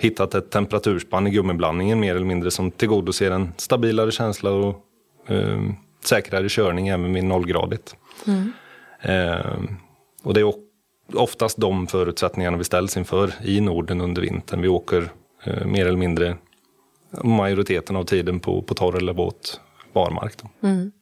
[0.01, 4.87] hittat ett temperaturspann i gummiblandningen mer eller mindre som tillgodoser en stabilare känsla och
[5.27, 5.61] eh,
[6.05, 7.97] säkrare körning även vid nollgradigt.
[8.27, 8.53] Mm.
[9.01, 9.63] Eh,
[10.23, 10.53] och det är
[11.15, 14.63] oftast de förutsättningarna vi ställs inför i Norden under vintern.
[14.63, 15.09] Vi åker
[15.45, 16.37] eh, mer eller mindre
[17.25, 19.61] majoriteten av tiden på, på torr eller våt
[19.93, 20.35] barmark.
[20.63, 20.93] Mm.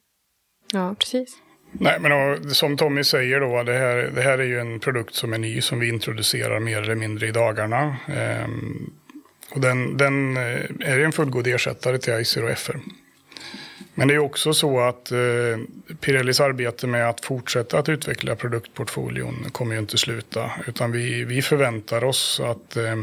[0.73, 1.37] Ja, precis.
[1.71, 5.15] Nej, men och, som Tommy säger då, det här, det här är ju en produkt
[5.15, 7.97] som är ny som vi introducerar mer eller mindre i dagarna.
[8.15, 8.91] Ehm,
[9.51, 12.79] och den, den eh, är en fullgod ersättare till ICER och FR.
[13.93, 15.17] Men det är också så att eh,
[15.99, 20.51] Pirellis arbete med att fortsätta att utveckla produktportföljen kommer ju inte sluta.
[20.67, 22.95] Utan vi, vi förväntar oss att eh,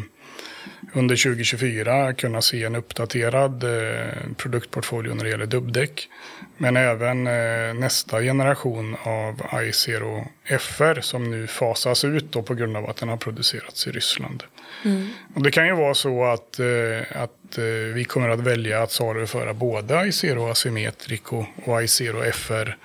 [0.92, 6.08] under 2024 kunna se en uppdaterad eh, produktportfolio när det gäller dubbdäck.
[6.56, 10.24] Men även eh, nästa generation av i0
[10.58, 14.44] FR som nu fasas ut då på grund av att den har producerats i Ryssland.
[14.84, 15.08] Mm.
[15.34, 17.58] Och det kan ju vara så att, eh, att
[17.94, 22.76] vi kommer att välja att saluföra både i0 Asymmetrico och i0 FR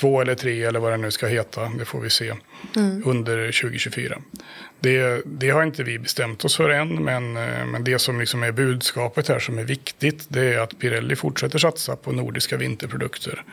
[0.00, 2.32] två eller tre eller vad det nu ska heta, det får vi se,
[2.76, 3.02] mm.
[3.06, 4.18] under 2024.
[4.80, 8.42] Det, det, har inte vi bestämt oss för än, men, eh, men det som liksom
[8.42, 13.44] är budskapet här som är viktigt, det är att Pirelli fortsätter satsa på nordiska vinterprodukter.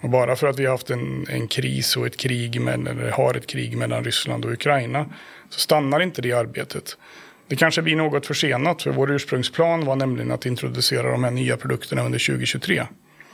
[0.00, 3.10] Och bara för att vi har haft en, en kris och ett krig, med, eller
[3.10, 5.06] har ett krig mellan Ryssland och Ukraina,
[5.50, 6.96] så stannar inte det arbetet.
[7.46, 11.56] Det kanske blir något försenat, för vår ursprungsplan var nämligen att introducera de här nya
[11.56, 12.86] produkterna under 2023.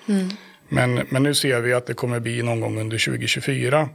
[0.08, 0.28] Mm.
[0.70, 3.88] Men, men nu ser vi att det kommer bli någon gång under 2024.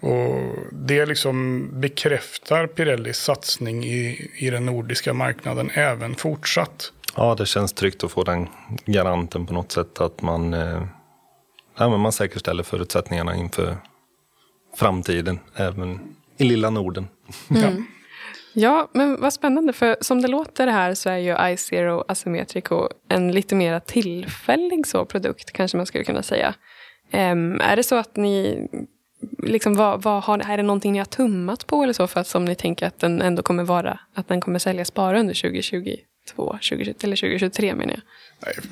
[0.00, 6.92] Och det liksom bekräftar Pirellis satsning i, i den nordiska marknaden även fortsatt.
[7.16, 8.48] Ja, det känns tryggt att få den
[8.84, 10.82] garanten på något sätt att man, eh,
[11.78, 13.76] ja, men man säkerställer förutsättningarna inför
[14.76, 16.00] framtiden även
[16.36, 17.08] i lilla Norden.
[17.50, 17.86] Mm.
[18.52, 18.88] Ja.
[18.92, 19.72] men vad spännande.
[19.72, 25.04] För som det låter här så är ju iZero Asymmetrico en lite mer tillfällig så
[25.04, 26.54] produkt, kanske man skulle kunna säga.
[27.12, 28.66] Um, är det så att ni
[29.42, 32.26] liksom, vad, vad har, är det någonting ni har tummat på eller så för att
[32.26, 36.58] som ni tänker att den ändå kommer vara, att den kommer säljas bara under 2022,
[36.60, 38.02] 20, eller 2023 menar jag?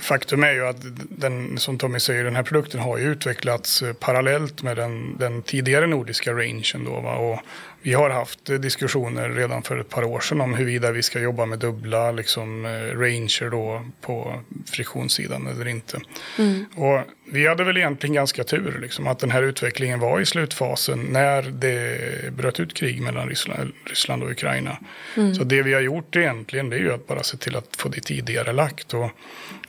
[0.00, 0.76] Faktum är ju att
[1.08, 5.42] den, som Tommy säger, den här produkten har ju utvecklats eh, parallellt med den, den
[5.42, 6.84] tidigare nordiska rangen.
[6.84, 7.14] Då, va?
[7.14, 7.40] Och
[7.82, 11.46] vi har haft diskussioner redan för ett par år sedan om huruvida vi ska jobba
[11.46, 16.00] med dubbla liksom, eh, ranger då på friktionssidan eller inte.
[16.38, 16.64] Mm.
[16.74, 17.00] Och
[17.32, 21.42] vi hade väl egentligen ganska tur liksom, att den här utvecklingen var i slutfasen när
[21.42, 24.78] det bröt ut krig mellan Ryssland, Ryssland och Ukraina.
[25.16, 25.34] Mm.
[25.34, 27.88] Så det vi har gjort egentligen det är ju att bara se till att få
[27.88, 28.94] det tidigare lagt.
[28.94, 29.10] Och,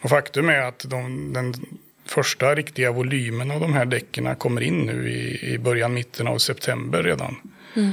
[0.01, 1.53] och faktum är att de, den
[2.05, 6.37] första riktiga volymen av de här däcken kommer in nu i, i början, mitten av
[6.37, 7.35] september redan.
[7.75, 7.91] Mm.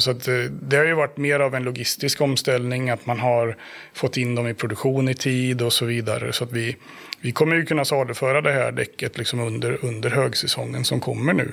[0.00, 3.56] Så att eh, det har ju varit mer av en logistisk omställning, att man har
[3.92, 6.32] fått in dem i produktion i tid och så vidare.
[6.32, 6.76] Så att vi,
[7.20, 11.52] vi kommer ju kunna saluföra det här däcket liksom under, under högsäsongen som kommer nu.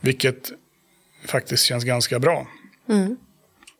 [0.00, 0.50] Vilket
[1.26, 2.46] faktiskt känns ganska bra.
[2.88, 3.16] Mm.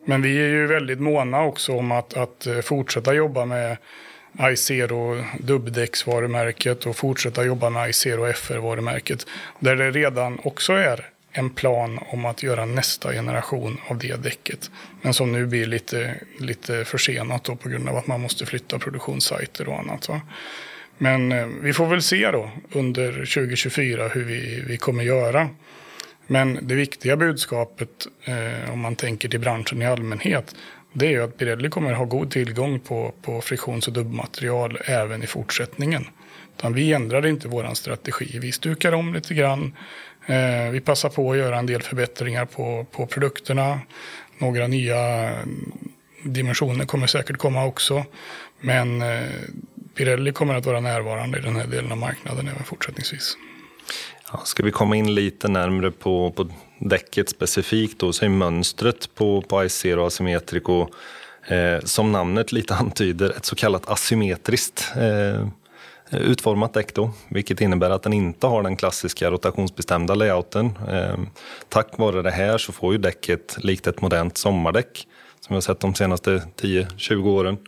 [0.05, 3.77] Men vi är ju väldigt måna också om att, att eh, fortsätta jobba med
[4.41, 9.27] Icero dubbdäcksvarumärket och fortsätta jobba med Icero FR-varumärket.
[9.59, 14.71] Där det redan också är en plan om att göra nästa generation av det däcket.
[15.03, 18.79] Men som nu blir lite, lite försenat då på grund av att man måste flytta
[18.79, 20.09] produktionssajter och annat.
[20.09, 20.21] Va?
[20.99, 25.49] Men eh, vi får väl se då under 2024 hur vi, vi kommer göra.
[26.27, 30.55] Men det viktiga budskapet eh, om man tänker till branschen i allmänhet
[30.97, 35.23] det är ju att Pirelli kommer ha god tillgång på, på friktions och dubbmaterial även
[35.23, 36.07] i fortsättningen.
[36.57, 38.39] Utan vi ändrade inte vår strategi.
[38.39, 39.77] Vi stukar om lite grann.
[40.27, 43.81] Eh, vi passar på att göra en del förbättringar på, på produkterna.
[44.39, 44.99] Några nya
[45.31, 45.73] mm,
[46.25, 48.05] dimensioner kommer säkert komma också.
[48.61, 49.23] Men eh,
[49.95, 53.37] Pirelli kommer att vara närvarande i den här delen av marknaden även fortsättningsvis.
[54.33, 56.49] Ja, ska vi komma in lite närmre på, på
[56.85, 60.89] däcket specifikt då, så är mönstret på, på Icero Asymmetrico
[61.49, 65.49] eh, som namnet lite antyder ett så kallat asymmetriskt eh,
[66.11, 70.79] utformat däck då, vilket innebär att den inte har den klassiska rotationsbestämda layouten.
[70.89, 71.19] Eh,
[71.69, 75.07] tack vare det här så får ju däcket likt ett modernt sommardäck
[75.41, 77.59] som vi har sett de senaste 10-20 åren.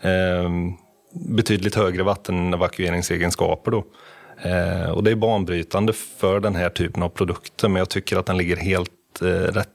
[0.00, 0.50] Eh,
[1.14, 3.84] betydligt högre vattenevakueringsegenskaper då.
[4.42, 8.26] Eh, och det är banbrytande för den här typen av produkter men jag tycker att
[8.26, 9.68] den ligger helt eh, rätt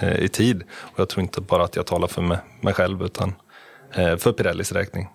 [0.00, 0.62] eh, i tid.
[0.72, 3.34] Och jag tror inte bara att jag talar för mig, mig själv utan
[3.94, 5.08] eh, för Pirellis räkning.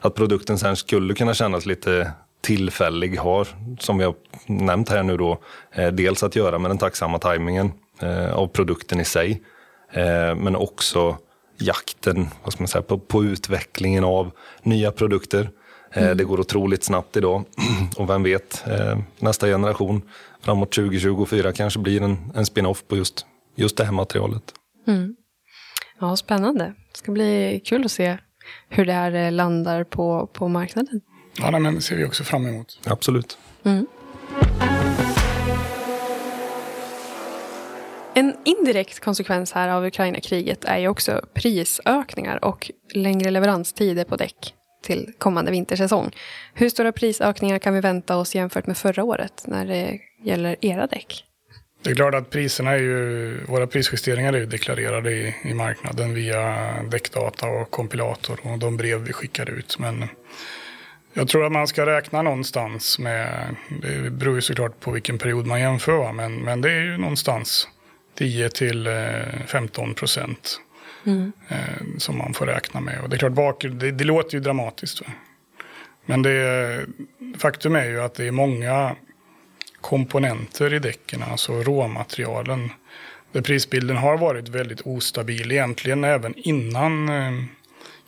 [0.00, 4.14] Att produkten sen skulle kunna kännas lite tillfällig har, som vi har
[4.46, 5.38] nämnt här nu då,
[5.72, 9.42] eh, dels att göra med den tacksamma tajmingen eh, av produkten i sig.
[9.92, 11.16] Eh, men också
[11.58, 14.30] jakten vad ska man säga, på, på utvecklingen av
[14.62, 15.50] nya produkter.
[15.92, 16.16] Mm.
[16.16, 17.44] Det går otroligt snabbt idag
[17.96, 20.02] och vem vet, eh, nästa generation
[20.40, 24.42] framåt 2024 kanske blir en, en spin-off på just, just det här materialet.
[24.86, 25.16] Mm.
[26.00, 26.64] Ja, spännande.
[26.64, 28.18] Det ska bli kul att se
[28.68, 31.00] hur det här eh, landar på, på marknaden.
[31.38, 32.80] Ja, men det ser vi också fram emot.
[32.86, 33.38] Absolut.
[33.64, 33.86] Mm.
[38.14, 44.54] En indirekt konsekvens här av Ukraina-kriget är ju också prisökningar och längre leveranstider på däck
[44.82, 46.10] till kommande vintersäsong.
[46.54, 50.86] Hur stora prisökningar kan vi vänta oss jämfört med förra året när det gäller era
[50.86, 51.24] däck?
[51.82, 56.14] Det är klart att priserna är ju, våra prisjusteringar är ju deklarerade i, i marknaden
[56.14, 59.78] via däckdata och kompilator och de brev vi skickar ut.
[59.78, 60.08] Men
[61.12, 65.46] jag tror att man ska räkna någonstans med, det beror ju såklart på vilken period
[65.46, 67.68] man jämför, men, men det är ju någonstans
[68.14, 68.92] 10 till eh,
[69.46, 70.60] 15 procent
[71.04, 71.32] mm.
[71.48, 73.00] eh, som man får räkna med.
[73.00, 75.00] Och det är klart, bak, det, det låter ju dramatiskt.
[75.00, 75.06] Va?
[76.06, 76.86] Men det,
[77.38, 78.96] faktum är ju att det är många
[79.80, 82.70] komponenter i däcken, alltså råmaterialen.
[83.32, 87.44] Där prisbilden har varit väldigt ostabil egentligen även innan eh,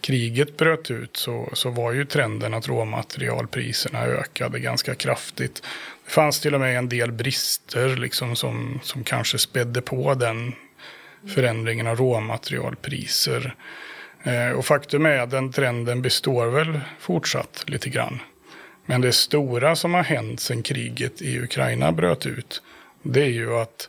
[0.00, 5.62] kriget bröt ut så, så var ju trenden att råmaterialpriserna ökade ganska kraftigt.
[6.04, 10.52] Det fanns till och med en del brister liksom som, som kanske spädde på den
[11.26, 13.54] förändringen av råmaterialpriser.
[14.22, 18.18] Eh, och faktum är att den trenden består väl fortsatt lite grann.
[18.86, 22.62] Men det stora som har hänt sedan kriget i Ukraina bröt ut,
[23.02, 23.88] det är ju att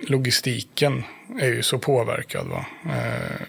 [0.00, 1.04] logistiken
[1.40, 2.46] är ju så påverkad.
[2.46, 2.66] Va?
[2.84, 3.46] Eh,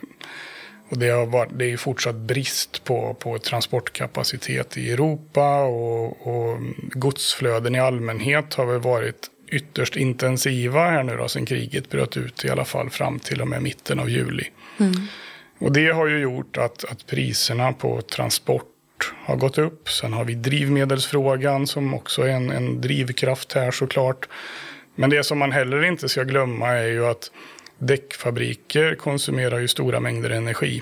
[0.89, 6.59] och det, har varit, det är fortsatt brist på, på transportkapacitet i Europa och, och
[6.77, 12.45] godsflöden i allmänhet har väl varit ytterst intensiva här nu då, sen kriget bröt ut
[12.45, 14.51] i alla fall fram till och med mitten av juli.
[14.79, 14.93] Mm.
[15.59, 19.89] Och det har ju gjort att, att priserna på transport har gått upp.
[19.89, 24.29] Sen har vi drivmedelsfrågan som också är en, en drivkraft här såklart.
[24.95, 27.31] Men det som man heller inte ska glömma är ju att
[27.77, 30.81] däckfabriker konsumerar ju stora mängder energi.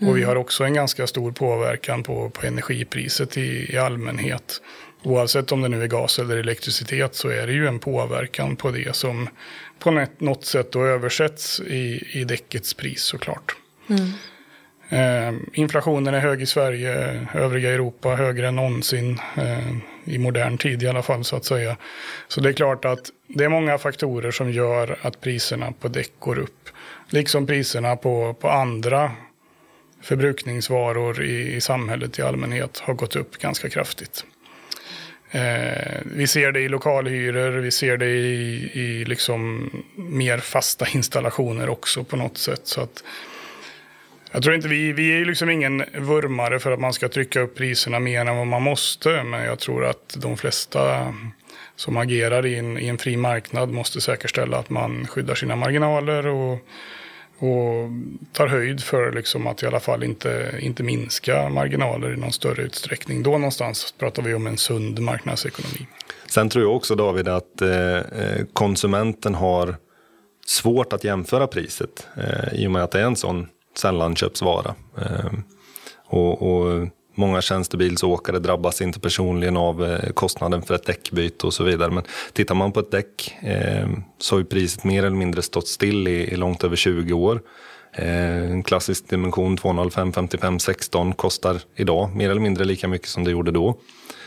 [0.00, 0.10] Mm.
[0.10, 0.28] Och vi mm.
[0.28, 4.62] har också en ganska stor påverkan på, på energipriset i, i allmänhet.
[5.04, 8.70] Oavsett om det nu är gas eller elektricitet så är det ju en påverkan på
[8.70, 9.28] det som
[9.78, 13.56] på något sätt då översätts i, i däckets pris såklart.
[13.88, 14.12] Mm.
[14.88, 19.20] Eh, inflationen är hög i Sverige, övriga Europa högre än någonsin.
[19.36, 21.76] Eh, I modern tid i alla fall så att säga.
[22.28, 26.12] Så det är klart att det är många faktorer som gör att priserna på däck
[26.18, 26.68] går upp.
[27.08, 29.12] Liksom priserna på, på andra
[30.02, 34.24] förbrukningsvaror i, i samhället i allmänhet har gått upp ganska kraftigt.
[35.34, 41.68] Eh, vi ser det i lokalhyror, vi ser det i, i liksom mer fasta installationer
[41.68, 42.60] också på något sätt.
[42.64, 43.04] Så att,
[44.32, 47.56] jag tror inte vi, vi är liksom ingen vurmare för att man ska trycka upp
[47.56, 49.22] priserna mer än vad man måste.
[49.22, 51.14] Men jag tror att de flesta
[51.76, 56.26] som agerar i en, i en fri marknad måste säkerställa att man skyddar sina marginaler
[56.26, 56.58] och,
[57.38, 57.90] och
[58.32, 62.62] tar höjd för liksom att i alla fall inte, inte minska marginaler i någon större
[62.62, 63.22] utsträckning.
[63.22, 65.86] Då någonstans pratar vi om en sund marknadsekonomi.
[66.26, 69.76] Sen tror jag också David att eh, eh konsumenten har
[70.46, 74.74] svårt att jämföra priset eh, i och med att det är en sån sällanköpsvara.
[74.98, 75.32] Eh,
[76.06, 81.64] och, och Många tjänstebilsåkare drabbas inte personligen av eh, kostnaden för ett däckbyte och så
[81.64, 81.90] vidare.
[81.90, 85.68] Men tittar man på ett däck eh, så har ju priset mer eller mindre stått
[85.68, 87.40] still i, i långt över 20 år.
[87.96, 93.30] En klassisk dimension 205 55 16 kostar idag mer eller mindre lika mycket som det
[93.30, 93.78] gjorde då.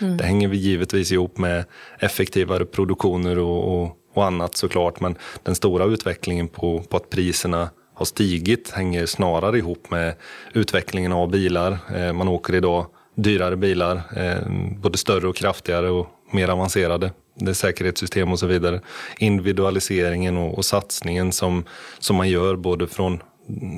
[0.02, 0.18] Mm.
[0.18, 1.66] Det hänger vi givetvis ihop med
[2.00, 5.00] effektivare produktioner och, och, och annat såklart.
[5.00, 10.16] Men den stora utvecklingen på, på att priserna har stigit hänger snarare ihop med
[10.54, 11.78] utvecklingen av bilar.
[11.96, 17.12] Eh, man åker idag dyrare bilar, eh, både större och kraftigare och mer avancerade.
[17.36, 18.82] Det är säkerhetssystem och så vidare.
[19.18, 21.64] Individualiseringen och, och satsningen som,
[22.00, 23.24] som man gör både från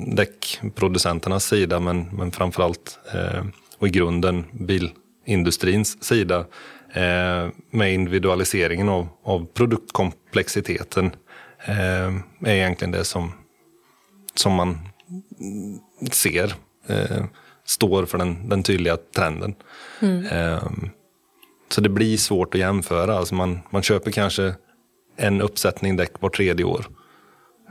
[0.06, 3.44] däckproducenternas sida men, men framförallt eh,
[3.78, 6.38] och i grunden bilindustrins sida
[6.92, 11.10] eh, med individualiseringen av, av produktkomplexiteten
[11.64, 13.32] eh, är egentligen det som,
[14.34, 14.78] som man
[16.12, 16.54] ser
[16.86, 17.24] eh,
[17.64, 19.54] står för den, den tydliga trenden.
[20.00, 20.26] Mm.
[20.26, 20.70] Eh,
[21.68, 23.14] så det blir svårt att jämföra.
[23.18, 24.54] Alltså man, man köper kanske
[25.16, 26.86] en uppsättning däck var tredje år.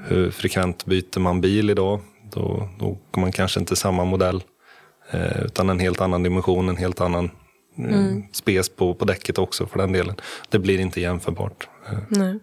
[0.08, 2.02] Hur frekvent byter man bil idag?
[2.32, 4.44] Då, då går man kanske inte samma modell.
[5.12, 7.32] Eh, utan en helt annan dimension, en helt annan
[7.78, 8.24] eh, mm.
[8.32, 10.16] spes på, på däcket också för den delen.
[10.50, 11.68] Det blir inte jämförbart.
[11.88, 12.00] Eh.
[12.10, 12.40] Nej.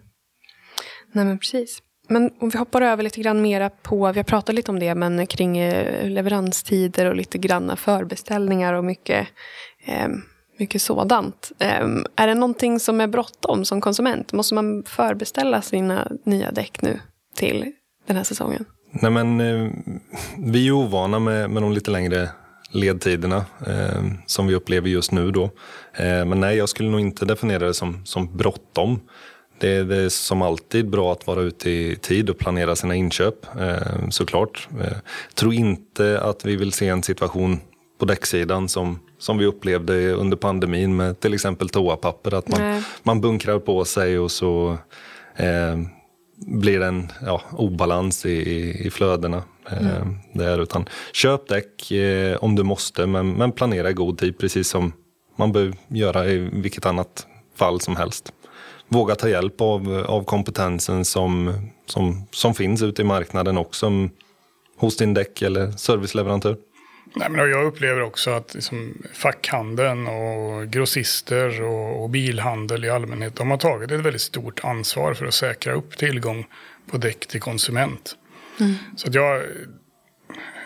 [1.11, 1.79] Nej men precis.
[2.07, 4.95] Men om vi hoppar över lite grann mera på, vi har pratat lite om det,
[4.95, 9.27] men kring eh, leveranstider och lite granna förbeställningar och mycket,
[9.85, 10.07] eh,
[10.59, 11.51] mycket sådant.
[11.59, 14.33] Eh, är det någonting som är bråttom som konsument?
[14.33, 16.99] Måste man förbeställa sina nya däck nu
[17.35, 17.71] till
[18.07, 18.65] den här säsongen?
[18.91, 19.71] Nej men eh,
[20.37, 22.29] vi är ovana med, med de lite längre
[22.71, 25.43] ledtiderna eh, som vi upplever just nu då.
[25.93, 28.99] Eh, men nej, jag skulle nog inte definiera det som, som bråttom.
[29.59, 32.95] Det är, det är som alltid bra att vara ute i tid och planera sina
[32.95, 34.67] inköp eh, såklart.
[34.81, 34.97] Eh,
[35.33, 37.59] tror inte att vi vill se en situation
[37.99, 42.33] på däcksidan som, som vi upplevde under pandemin med till exempel toapapper.
[42.33, 44.77] Att man, man bunkrar på sig och så
[45.35, 45.77] eh,
[46.35, 49.43] blir det en ja, obalans i, i, i flödena.
[49.69, 50.17] Eh, mm.
[50.33, 51.91] där, utan köp däck
[52.39, 54.93] om du måste men, men planera i god tid precis som
[55.35, 58.33] man bör göra i vilket annat fall som helst
[58.87, 61.53] våga ta hjälp av, av kompetensen som,
[61.85, 63.91] som, som finns ute i marknaden också
[64.77, 66.57] hos din däck eller serviceleverantör.
[67.15, 73.35] Nej, men jag upplever också att liksom, fackhandeln och grossister och, och, bilhandel i allmänhet
[73.35, 76.45] de har tagit ett väldigt stort ansvar för att säkra upp tillgång
[76.91, 78.15] på däck till konsument.
[78.59, 78.73] Mm.
[78.95, 79.43] Så jag,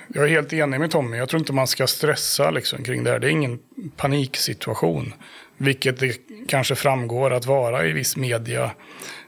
[0.07, 1.17] jag är helt enig med Tommy.
[1.17, 3.19] Jag tror inte man ska stressa liksom, kring det här.
[3.19, 3.59] Det är ingen
[3.97, 5.13] paniksituation.
[5.61, 8.71] Vilket det kanske framgår att vara i viss media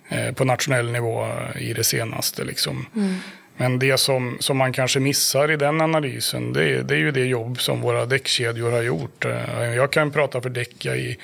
[0.09, 1.27] eh, på nationell nivå
[1.59, 2.43] i det senaste.
[2.43, 2.85] Liksom.
[2.95, 3.15] Mm.
[3.57, 7.25] Men det som, som man kanske missar i den analysen det, det är ju det
[7.25, 9.25] jobb som våra däckkedjor har gjort.
[9.25, 11.17] Eh, jag kan prata för Däcka i,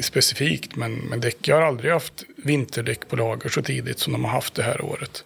[0.00, 0.76] specifikt.
[0.76, 4.32] Men, men däck, jag har aldrig haft vinterdäck på lager så tidigt som de har
[4.32, 5.24] haft det här året.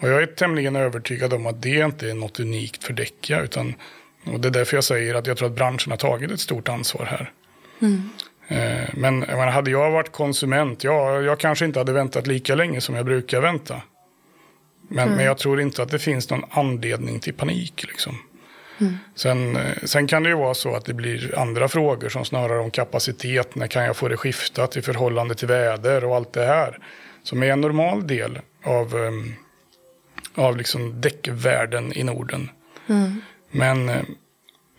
[0.00, 3.42] Och jag är tämligen övertygad om att det inte är något unikt för.
[3.44, 3.74] Utan,
[4.24, 6.68] och det är därför jag säger att jag tror att branschen har tagit ett stort
[6.68, 7.32] ansvar här.
[7.82, 8.10] Mm.
[8.92, 12.94] Men menar, hade jag varit konsument, ja, jag kanske inte hade väntat lika länge som
[12.94, 13.82] jag brukar vänta.
[14.88, 15.16] Men, mm.
[15.16, 17.84] men jag tror inte att det finns någon anledning till panik.
[17.88, 18.18] Liksom.
[18.80, 18.98] Mm.
[19.14, 22.58] Sen, eh, sen kan det ju vara så att det blir andra frågor som snarare
[22.58, 23.54] om kapacitet.
[23.54, 26.78] När kan jag få det skiftat i förhållande till väder och allt det här.
[27.22, 29.34] Som är en normal del av, um,
[30.34, 32.50] av liksom däckvärlden i Norden.
[32.88, 33.20] Mm.
[33.50, 34.02] Men uh,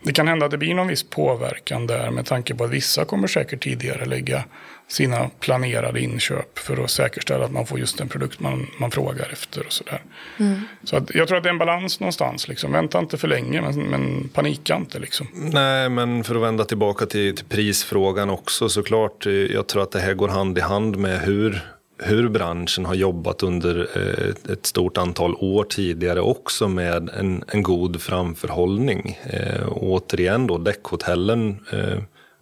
[0.04, 3.04] det kan hända att det blir någon viss påverkan där med tanke på att vissa
[3.04, 4.44] kommer säkert tidigare lägga
[4.88, 9.28] sina planerade inköp för att säkerställa att man får just den produkt man, man frågar
[9.32, 9.66] efter.
[9.66, 10.02] och sådär.
[10.38, 10.60] Mm.
[10.84, 12.48] Så att, jag tror att det är en balans någonstans.
[12.48, 12.72] Liksom.
[12.72, 14.98] Vänta inte för länge, men, men panika inte.
[14.98, 15.26] Liksom.
[15.34, 19.26] Nej, men för att vända tillbaka till, till prisfrågan också såklart.
[19.26, 23.42] Jag tror att det här går hand i hand med hur hur branschen har jobbat
[23.42, 29.18] under eh, ett stort antal år tidigare också med en, en god framförhållning.
[29.24, 31.98] Eh, och återigen då, däckhotellen eh,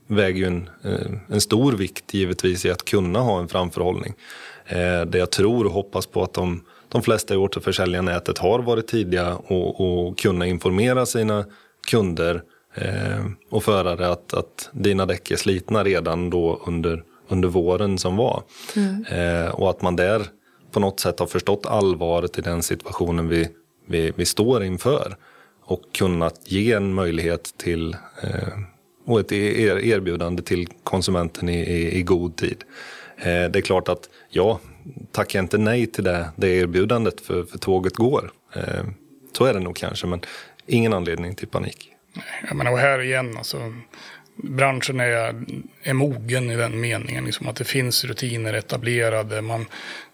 [0.06, 4.14] väger ju en, eh, en stor vikt givetvis i att kunna ha en framförhållning.
[4.66, 8.86] Eh, det jag tror och hoppas på att de, de flesta i återförsäljarnätet har varit
[8.86, 11.44] tidiga och, och kunna informera sina
[11.90, 12.42] kunder
[13.50, 17.02] och förare att, att dina däck är slitna redan då under
[17.32, 18.42] under våren som var.
[18.76, 19.04] Mm.
[19.04, 20.26] Eh, och att man där
[20.70, 23.48] på något sätt har förstått allvaret i den situationen vi,
[23.86, 25.16] vi, vi står inför.
[25.64, 28.58] Och kunnat ge en möjlighet till eh,
[29.04, 32.64] och ett er, erbjudande till konsumenten i, i, i god tid.
[33.16, 34.60] Eh, det är klart att ja,
[35.12, 38.30] tackar jag inte nej till det, det erbjudandet för, för tåget går.
[38.54, 38.84] Eh,
[39.32, 40.20] så är det nog kanske, men
[40.66, 41.88] ingen anledning till panik.
[42.48, 43.74] Jag menar, och här igen, alltså,
[44.42, 45.44] branschen är,
[45.82, 47.24] är mogen i den meningen.
[47.24, 49.42] Liksom att det finns rutiner etablerade.
[49.42, 49.66] Man,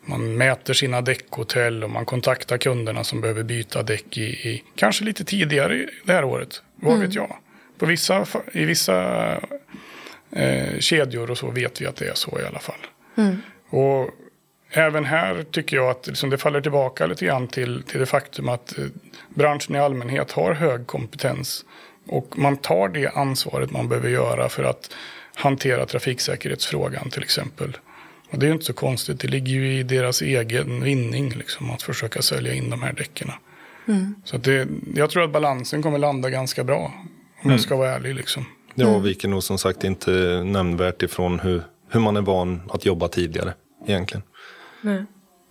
[0.05, 5.05] man mäter sina däckhotell och man kontaktar kunderna som behöver byta däck i, i kanske
[5.05, 6.63] lite tidigare det här året.
[6.77, 7.07] Vad mm.
[7.07, 7.37] vet jag?
[7.79, 9.31] På vissa, I vissa
[10.31, 12.87] eh, kedjor och så vet vi att det är så i alla fall.
[13.17, 13.37] Mm.
[13.69, 14.11] Och
[14.71, 18.49] även här tycker jag att liksom det faller tillbaka lite grann till, till det faktum
[18.49, 18.85] att eh,
[19.29, 21.65] branschen i allmänhet har hög kompetens
[22.09, 24.95] och man tar det ansvaret man behöver göra för att
[25.35, 27.77] hantera trafiksäkerhetsfrågan till exempel.
[28.31, 31.83] Och det är inte så konstigt, det ligger ju i deras egen vinning liksom, att
[31.83, 33.31] försöka sälja in de här däcken.
[33.89, 34.15] Mm.
[34.25, 37.53] Så det, jag tror att balansen kommer landa ganska bra, om mm.
[37.53, 38.15] jag ska vara ärlig.
[38.15, 38.45] Liksom.
[38.75, 40.11] Ja, och viker nog som sagt inte
[40.45, 43.55] nämnvärt ifrån hur, hur man är van att jobba tidigare
[43.87, 44.23] egentligen.
[44.85, 45.07] Mm.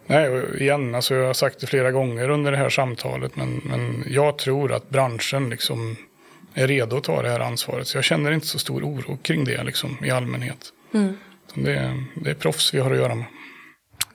[0.08, 3.62] Nej, och igen, alltså jag har sagt det flera gånger under det här samtalet, men,
[3.64, 5.96] men jag tror att branschen liksom
[6.58, 7.88] är redo att ta det här ansvaret.
[7.88, 10.74] Så jag känner inte så stor oro kring det liksom, i allmänhet.
[10.94, 11.18] Mm.
[11.54, 13.26] Det, är, det är proffs vi har att göra med.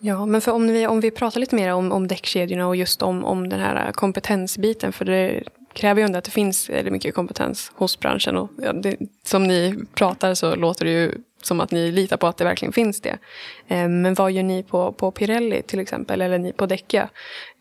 [0.00, 3.02] Ja, men för om vi, om vi pratar lite mer om, om däckkedjorna och just
[3.02, 4.92] om, om den här kompetensbiten.
[4.92, 8.36] För det kräver ju ändå att det finns mycket kompetens hos branschen.
[8.36, 11.12] Och det, som ni pratar så låter det ju
[11.42, 13.18] som att ni litar på att det verkligen finns det.
[13.68, 17.08] Eh, men vad gör ni på, på Pirelli till exempel, eller ni på Däckia,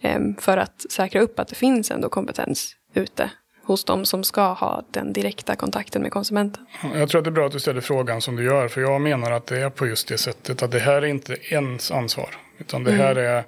[0.02, 3.30] eh, för att säkra upp att det finns ändå kompetens ute
[3.64, 6.66] hos de som ska ha den direkta kontakten med konsumenten.
[6.95, 8.68] Jag tror att det är bra att du ställer frågan som du gör.
[8.68, 10.64] För jag menar att det är på just det sättet.
[10.64, 12.38] Att det här är inte ens ansvar.
[12.57, 13.26] Utan det här mm.
[13.26, 13.43] är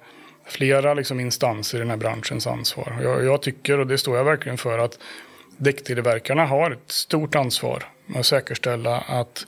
[0.46, 2.98] flera liksom instanser i den här branschens ansvar.
[3.02, 4.98] Jag, jag tycker, och det står jag verkligen för, att
[5.56, 7.84] däcktillverkarna har ett stort ansvar
[8.14, 9.46] att säkerställa att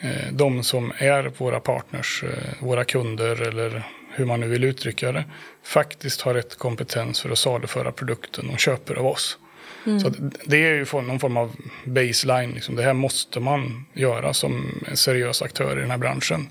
[0.00, 5.12] eh, de som är våra partners, eh, våra kunder eller hur man nu vill uttrycka
[5.12, 5.24] det,
[5.62, 9.38] faktiskt har rätt kompetens för att saluföra produkten och köper av oss.
[9.86, 10.00] Mm.
[10.00, 10.12] Så
[10.44, 12.50] det är ju någon form av baseline.
[12.50, 12.76] Liksom.
[12.76, 16.48] Det här måste man göra som en seriös aktör i den här branschen.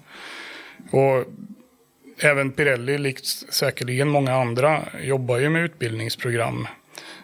[0.91, 1.25] Och
[2.19, 6.67] även Pirelli, likt säkerligen många andra, jobbar ju med utbildningsprogram.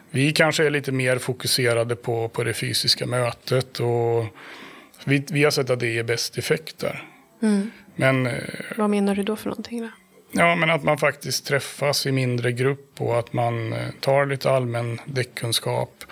[0.09, 4.25] Vi kanske är lite mer fokuserade på, på det fysiska mötet och
[5.05, 7.07] vi, vi har sett att det ger bäst effekt där.
[7.41, 7.71] Mm.
[7.95, 8.33] Men, eh,
[8.77, 9.81] Vad menar du då för någonting?
[9.81, 9.89] Då?
[10.35, 14.51] Ja, men att man faktiskt träffas i mindre grupp och att man eh, tar lite
[14.51, 16.03] allmän däckkunskap.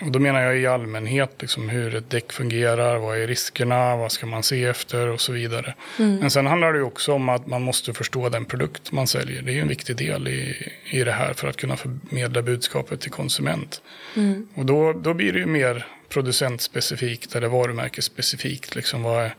[0.00, 4.12] Och då menar jag i allmänhet liksom hur ett däck fungerar, vad är riskerna, vad
[4.12, 5.74] ska man se efter och så vidare.
[5.98, 6.16] Mm.
[6.16, 9.42] Men sen handlar det också om att man måste förstå den produkt man säljer.
[9.42, 13.10] Det är en viktig del i, i det här för att kunna förmedla budskapet till
[13.10, 13.82] konsument.
[14.16, 14.48] Mm.
[14.54, 18.74] Och då, då blir det ju mer producentspecifikt eller varumärkesspecifikt.
[18.74, 19.34] Liksom vad är,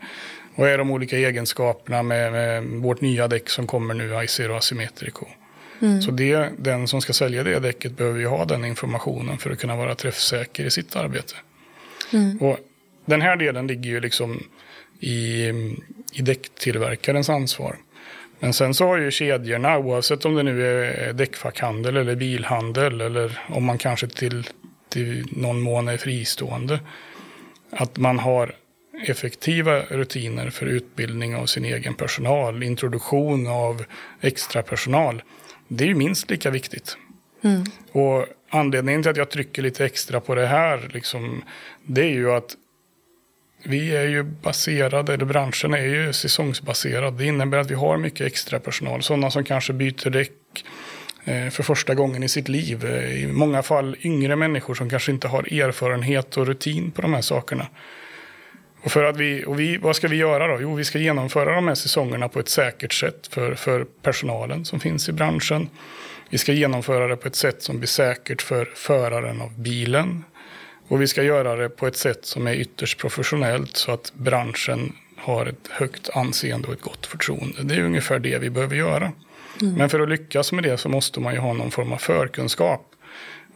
[0.58, 5.26] vad är de olika egenskaperna med, med vårt nya däck som kommer nu, Icero Asymmetrico?
[5.82, 6.02] Mm.
[6.02, 9.58] Så det, den som ska sälja det däcket behöver ju ha den informationen för att
[9.58, 11.34] kunna vara träffsäker i sitt arbete.
[12.12, 12.38] Mm.
[12.38, 12.58] Och
[13.04, 14.42] den här delen ligger ju liksom
[15.00, 15.46] i,
[16.12, 17.76] i däcktillverkarens ansvar.
[18.40, 23.38] Men sen så har ju kedjorna, oavsett om det nu är däckfackhandel eller bilhandel eller
[23.48, 24.48] om man kanske till,
[24.88, 26.80] till någon mån är fristående,
[27.70, 28.54] att man har
[29.06, 33.84] effektiva rutiner för utbildning av sin egen personal, introduktion av
[34.20, 35.22] extra personal.
[35.68, 36.96] Det är ju minst lika viktigt.
[37.42, 37.64] Mm.
[37.92, 41.42] Och anledningen till att jag trycker lite extra på det här, liksom,
[41.82, 42.56] det är ju att
[43.62, 47.14] vi är ju baserade, eller branschen är ju säsongsbaserad.
[47.14, 49.02] Det innebär att vi har mycket extra personal.
[49.02, 50.64] Sådana som kanske byter däck
[51.24, 52.84] eh, för första gången i sitt liv.
[52.84, 57.14] Eh, I många fall yngre människor som kanske inte har erfarenhet och rutin på de
[57.14, 57.66] här sakerna.
[58.82, 60.60] Och, för att vi, och vi, vad ska vi göra då?
[60.60, 64.80] Jo, vi ska genomföra de här säsongerna på ett säkert sätt för, för personalen som
[64.80, 65.68] finns i branschen.
[66.30, 70.24] Vi ska genomföra det på ett sätt som blir säkert för föraren av bilen.
[70.88, 74.92] Och vi ska göra det på ett sätt som är ytterst professionellt så att branschen
[75.16, 77.62] har ett högt anseende och ett gott förtroende.
[77.62, 79.12] Det är ungefär det vi behöver göra.
[79.62, 79.74] Mm.
[79.74, 82.94] Men för att lyckas med det så måste man ju ha någon form av förkunskap.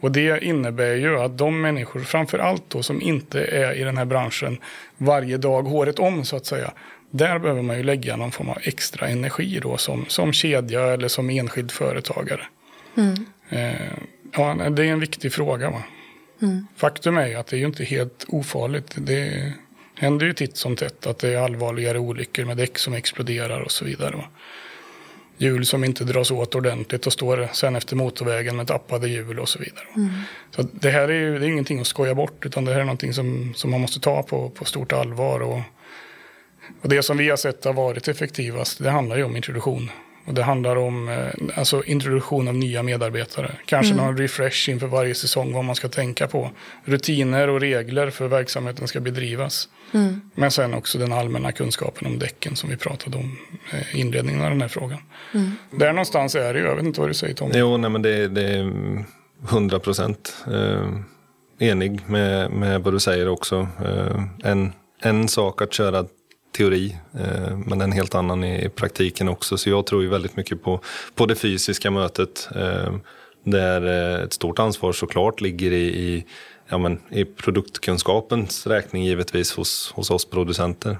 [0.03, 3.97] Och det innebär ju att de människor, framför allt då som inte är i den
[3.97, 4.57] här branschen
[4.97, 6.73] varje dag håret om så att säga.
[7.11, 11.07] Där behöver man ju lägga någon form av extra energi då som, som kedja eller
[11.07, 12.41] som enskild företagare.
[12.97, 13.25] Mm.
[13.49, 13.91] Eh,
[14.31, 15.69] ja, det är en viktig fråga.
[15.69, 15.83] Va?
[16.41, 16.67] Mm.
[16.75, 18.93] Faktum är ju att det är ju inte helt ofarligt.
[18.97, 19.53] Det
[19.95, 23.71] händer ju titt som tätt att det är allvarligare olyckor med däck som exploderar och
[23.71, 24.15] så vidare.
[24.15, 24.25] Va?
[25.37, 29.49] Hjul som inte dras åt ordentligt och står sen efter motorvägen med tappade hjul och
[29.49, 29.85] så vidare.
[29.95, 30.09] Mm.
[30.55, 32.85] Så det här är ju det är ingenting att skoja bort utan det här är
[32.85, 35.39] någonting som, som man måste ta på, på stort allvar.
[35.39, 35.59] Och,
[36.81, 39.89] och det som vi har sett har varit effektivast det handlar ju om introduktion.
[40.25, 43.51] Och det handlar om eh, alltså introduktion av nya medarbetare.
[43.65, 44.05] Kanske mm.
[44.05, 46.51] någon refresh inför varje säsong vad man ska tänka på.
[46.83, 49.69] Rutiner och regler för verksamheten ska bedrivas.
[49.93, 50.21] Mm.
[50.35, 53.37] Men sen också den allmänna kunskapen om däcken som vi pratade om
[53.93, 54.99] i inledningen av den här frågan.
[55.33, 55.51] Mm.
[55.71, 57.51] Där någonstans är det ju, jag vet inte vad du säger Tom.
[57.53, 58.73] Jo, nej men det, det är
[59.49, 60.89] hundra procent eh,
[61.69, 63.67] enig med, med vad du säger också.
[63.85, 66.05] Eh, en, en sak att köra
[66.53, 69.57] teori, eh, men en helt annan i praktiken också.
[69.57, 70.79] Så jag tror ju väldigt mycket på,
[71.15, 72.49] på det fysiska mötet.
[72.55, 72.93] Eh,
[73.43, 76.25] där eh, ett stort ansvar såklart ligger i, i,
[76.69, 80.97] ja, men, i produktkunskapens räkning givetvis hos, hos oss producenter.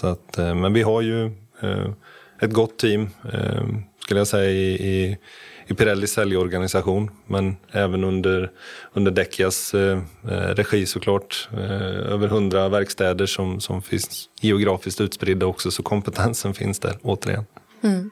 [0.00, 1.30] Så att, men vi har ju
[2.40, 3.10] ett gott team,
[4.04, 5.16] skulle jag säga, i, i
[5.68, 7.10] i Pirellis säljorganisation.
[7.26, 8.50] Men även under,
[8.92, 11.48] under Däckias eh, eh, regi såklart.
[11.52, 15.70] Eh, över hundra verkstäder som, som finns geografiskt utspridda också.
[15.70, 17.44] Så kompetensen finns där återigen.
[17.82, 18.10] Mm.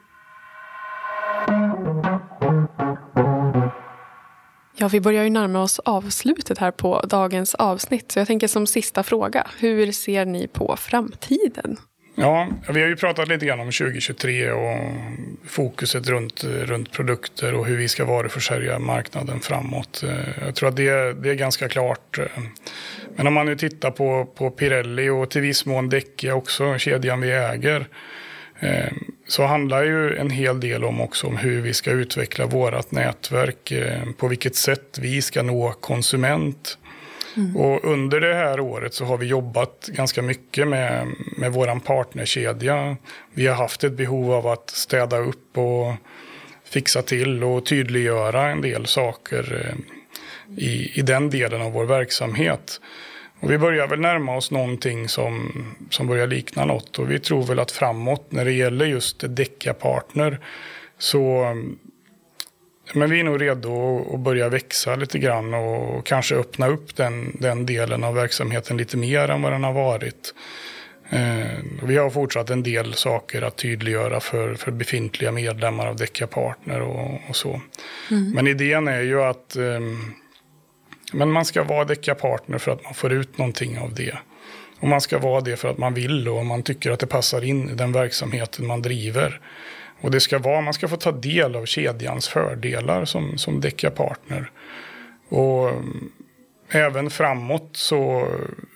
[4.79, 8.11] Ja, vi börjar ju närma oss avslutet här på dagens avsnitt.
[8.11, 11.77] Så jag tänker som sista fråga, hur ser ni på framtiden?
[12.19, 14.79] Ja, vi har ju pratat lite grann om 2023 och
[15.45, 20.03] fokuset runt, runt produkter och hur vi ska varuförsörja marknaden framåt.
[20.03, 22.17] Eh, jag tror att det, det är ganska klart.
[22.17, 22.25] Eh,
[23.15, 27.21] men om man nu tittar på, på Pirelli och till viss mån Däckia också, kedjan
[27.21, 27.87] vi äger,
[28.59, 28.93] eh,
[29.27, 33.73] så handlar ju en hel del om också om hur vi ska utveckla vårt nätverk,
[34.17, 36.77] på vilket sätt vi ska nå konsument
[37.37, 37.57] Mm.
[37.57, 41.07] Och under det här året så har vi jobbat ganska mycket med,
[41.37, 42.97] med vår partnerkedja.
[43.33, 45.93] Vi har haft ett behov av att städa upp och
[46.63, 49.77] fixa till och tydliggöra en del saker eh,
[50.57, 52.81] i, i den delen av vår verksamhet.
[53.39, 57.43] Och vi börjar väl närma oss någonting som, som börjar likna något och vi tror
[57.43, 60.39] väl att framåt när det gäller just Däcka-partner
[60.97, 61.55] så
[62.93, 67.37] men vi är nog redo att börja växa lite grann och kanske öppna upp den,
[67.39, 70.33] den delen av verksamheten lite mer än vad den har varit.
[71.09, 76.27] Eh, vi har fortsatt en del saker att tydliggöra för, för befintliga medlemmar av Däcka
[76.27, 77.61] Partner och, och så.
[78.11, 78.31] Mm.
[78.31, 79.79] Men idén är ju att eh,
[81.13, 84.17] men man ska vara Däcka Partner för att man får ut någonting av det.
[84.79, 87.43] Och man ska vara det för att man vill och man tycker att det passar
[87.43, 89.41] in i den verksamheten man driver.
[90.01, 93.61] Och det ska vara, man ska få ta del av kedjans fördelar som, som
[93.95, 94.51] partner.
[95.29, 96.11] Och mm,
[96.69, 98.27] även framåt så,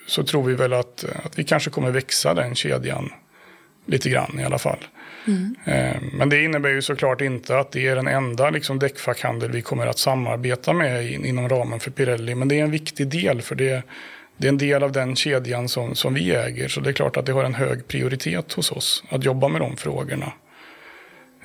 [0.08, 3.10] så tror vi väl att, att vi kanske kommer växa den kedjan
[3.86, 4.80] lite grann i alla fall.
[5.28, 5.56] Mm.
[5.66, 9.62] Eh, men det innebär ju såklart inte att det är den enda liksom, däckfackhandel vi
[9.62, 12.36] kommer att samarbeta med inom ramen för Pirelli.
[12.36, 13.84] Men det är en viktig del för det,
[14.38, 16.68] det är en del av den kedjan som, som vi äger.
[16.68, 19.62] Så det är klart att det har en hög prioritet hos oss att jobba med
[19.62, 20.34] de frågorna.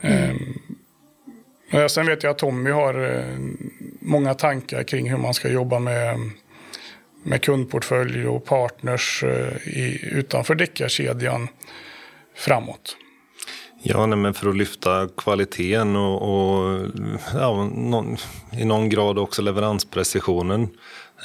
[0.01, 0.59] Mm.
[1.71, 3.39] Eh, sen vet jag att Tommy har eh,
[4.01, 6.31] många tankar kring hur man ska jobba med,
[7.23, 11.49] med kundportfölj och partners eh, i, utanför deckarkedjan
[12.37, 12.97] framåt.
[13.83, 16.89] Ja, nej, men för att lyfta kvaliteten och, och
[17.35, 18.17] ja, någon,
[18.59, 20.69] i någon grad också leveransprecisionen.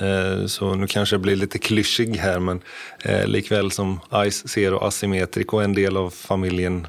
[0.02, 2.62] Eh, så nu kanske jag blir lite klyschig här, men
[3.04, 4.00] eh, likväl som
[4.30, 6.88] Ice Zero Asymmetric och en del av familjen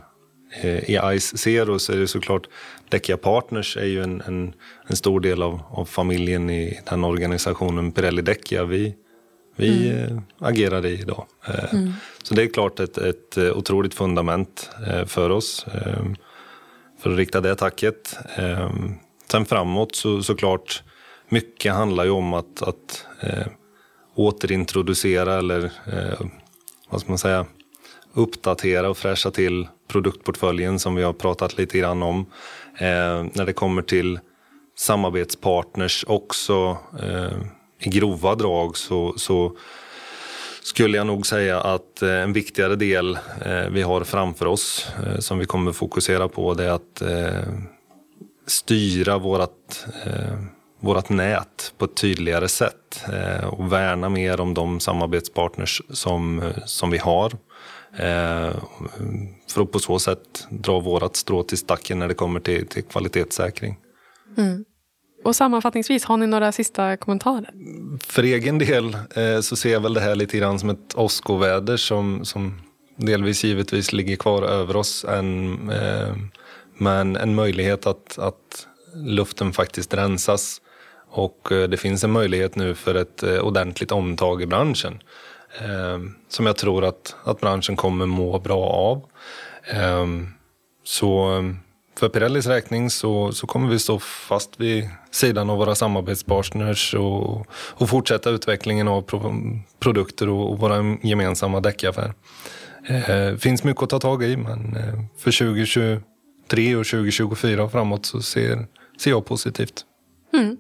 [0.65, 2.49] i Ice Zero så är det såklart
[2.89, 4.55] Däckia Partners är ju en, en,
[4.87, 8.95] en stor del av, av, familjen i den organisationen Pirelli Däckia vi,
[9.57, 10.17] vi mm.
[10.17, 11.27] eh, agerar i idag.
[11.49, 11.93] Eh, mm.
[12.23, 15.67] Så det är klart ett, ett eh, otroligt fundament eh, för oss.
[15.67, 16.05] Eh,
[16.99, 18.17] för att rikta det tacket.
[19.31, 20.83] Sen framåt så såklart,
[21.29, 23.07] mycket handlar ju om att, att
[24.15, 25.73] återintroducera eller
[26.89, 27.47] vad ska man säga,
[28.15, 32.27] uppdatera och fräscha till produktportföljen som vi har pratat lite grann om.
[32.79, 34.19] Eh, när det kommer till
[34.77, 37.39] samarbetspartners också eh,
[37.79, 39.57] i grova drag så, så
[40.63, 45.19] skulle jag nog säga att eh, en viktigare del eh, vi har framför oss eh,
[45.19, 47.53] som vi kommer fokusera på det är att eh,
[48.47, 50.39] styra vårat, eh,
[50.81, 56.91] vårat nät på ett tydligare sätt eh, och värna mer om de samarbetspartners som, som
[56.91, 57.33] vi har.
[59.49, 62.85] För att på så sätt dra vårat strå till stacken när det kommer till, till
[62.85, 63.77] kvalitetssäkring.
[64.39, 64.65] Mm.
[65.25, 67.51] Och sammanfattningsvis, har ni några sista kommentarer?
[68.07, 71.77] För egen del eh, så ser jag väl det här lite grann som ett åskoväder
[71.77, 72.61] som, som
[72.97, 75.05] delvis givetvis ligger kvar över oss.
[75.05, 76.17] En, eh,
[76.79, 80.61] men en möjlighet att, att luften faktiskt rensas.
[81.11, 85.03] Och eh, det finns en möjlighet nu för ett eh, ordentligt omtag i branschen.
[85.61, 85.99] Eh,
[86.29, 89.05] som jag tror att, att branschen kommer må bra av.
[89.65, 90.07] Eh,
[90.85, 91.43] så
[91.99, 97.47] för Pirellis räkning så, så kommer vi stå fast vid sidan av våra samarbetspartners och,
[97.53, 99.35] och fortsätta utvecklingen av pro,
[99.79, 102.15] produkter och, och våra gemensamma däckaffär.
[102.87, 108.07] Eh, finns mycket att ta tag i men eh, för 2023 och 2024 och framåt
[108.07, 108.67] så ser,
[109.01, 109.85] ser jag positivt.
[110.33, 110.57] Mm.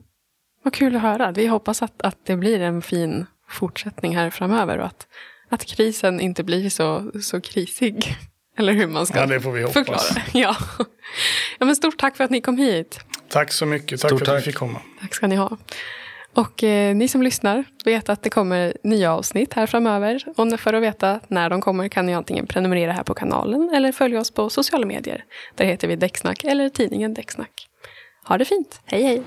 [0.62, 1.32] Vad kul att höra.
[1.32, 5.06] Vi hoppas att, att det blir en fin fortsättning här framöver och att,
[5.48, 8.16] att krisen inte blir så, så krisig.
[8.58, 9.74] Eller hur man ska ja, det får vi hoppas.
[9.74, 10.00] förklara.
[10.32, 10.56] Ja.
[11.58, 13.00] ja, men stort tack för att ni kom hit.
[13.28, 14.00] Tack så mycket.
[14.00, 14.80] Tack stort för att vi fick komma.
[15.00, 15.56] Tack ska ni ha.
[16.34, 20.24] Och eh, ni som lyssnar vet att det kommer nya avsnitt här framöver.
[20.36, 23.92] Och för att veta när de kommer kan ni antingen prenumerera här på kanalen eller
[23.92, 25.24] följa oss på sociala medier.
[25.54, 27.68] Där heter vi Däcksnack eller tidningen Däcksnack.
[28.24, 28.80] Ha det fint.
[28.84, 29.22] Hej hej!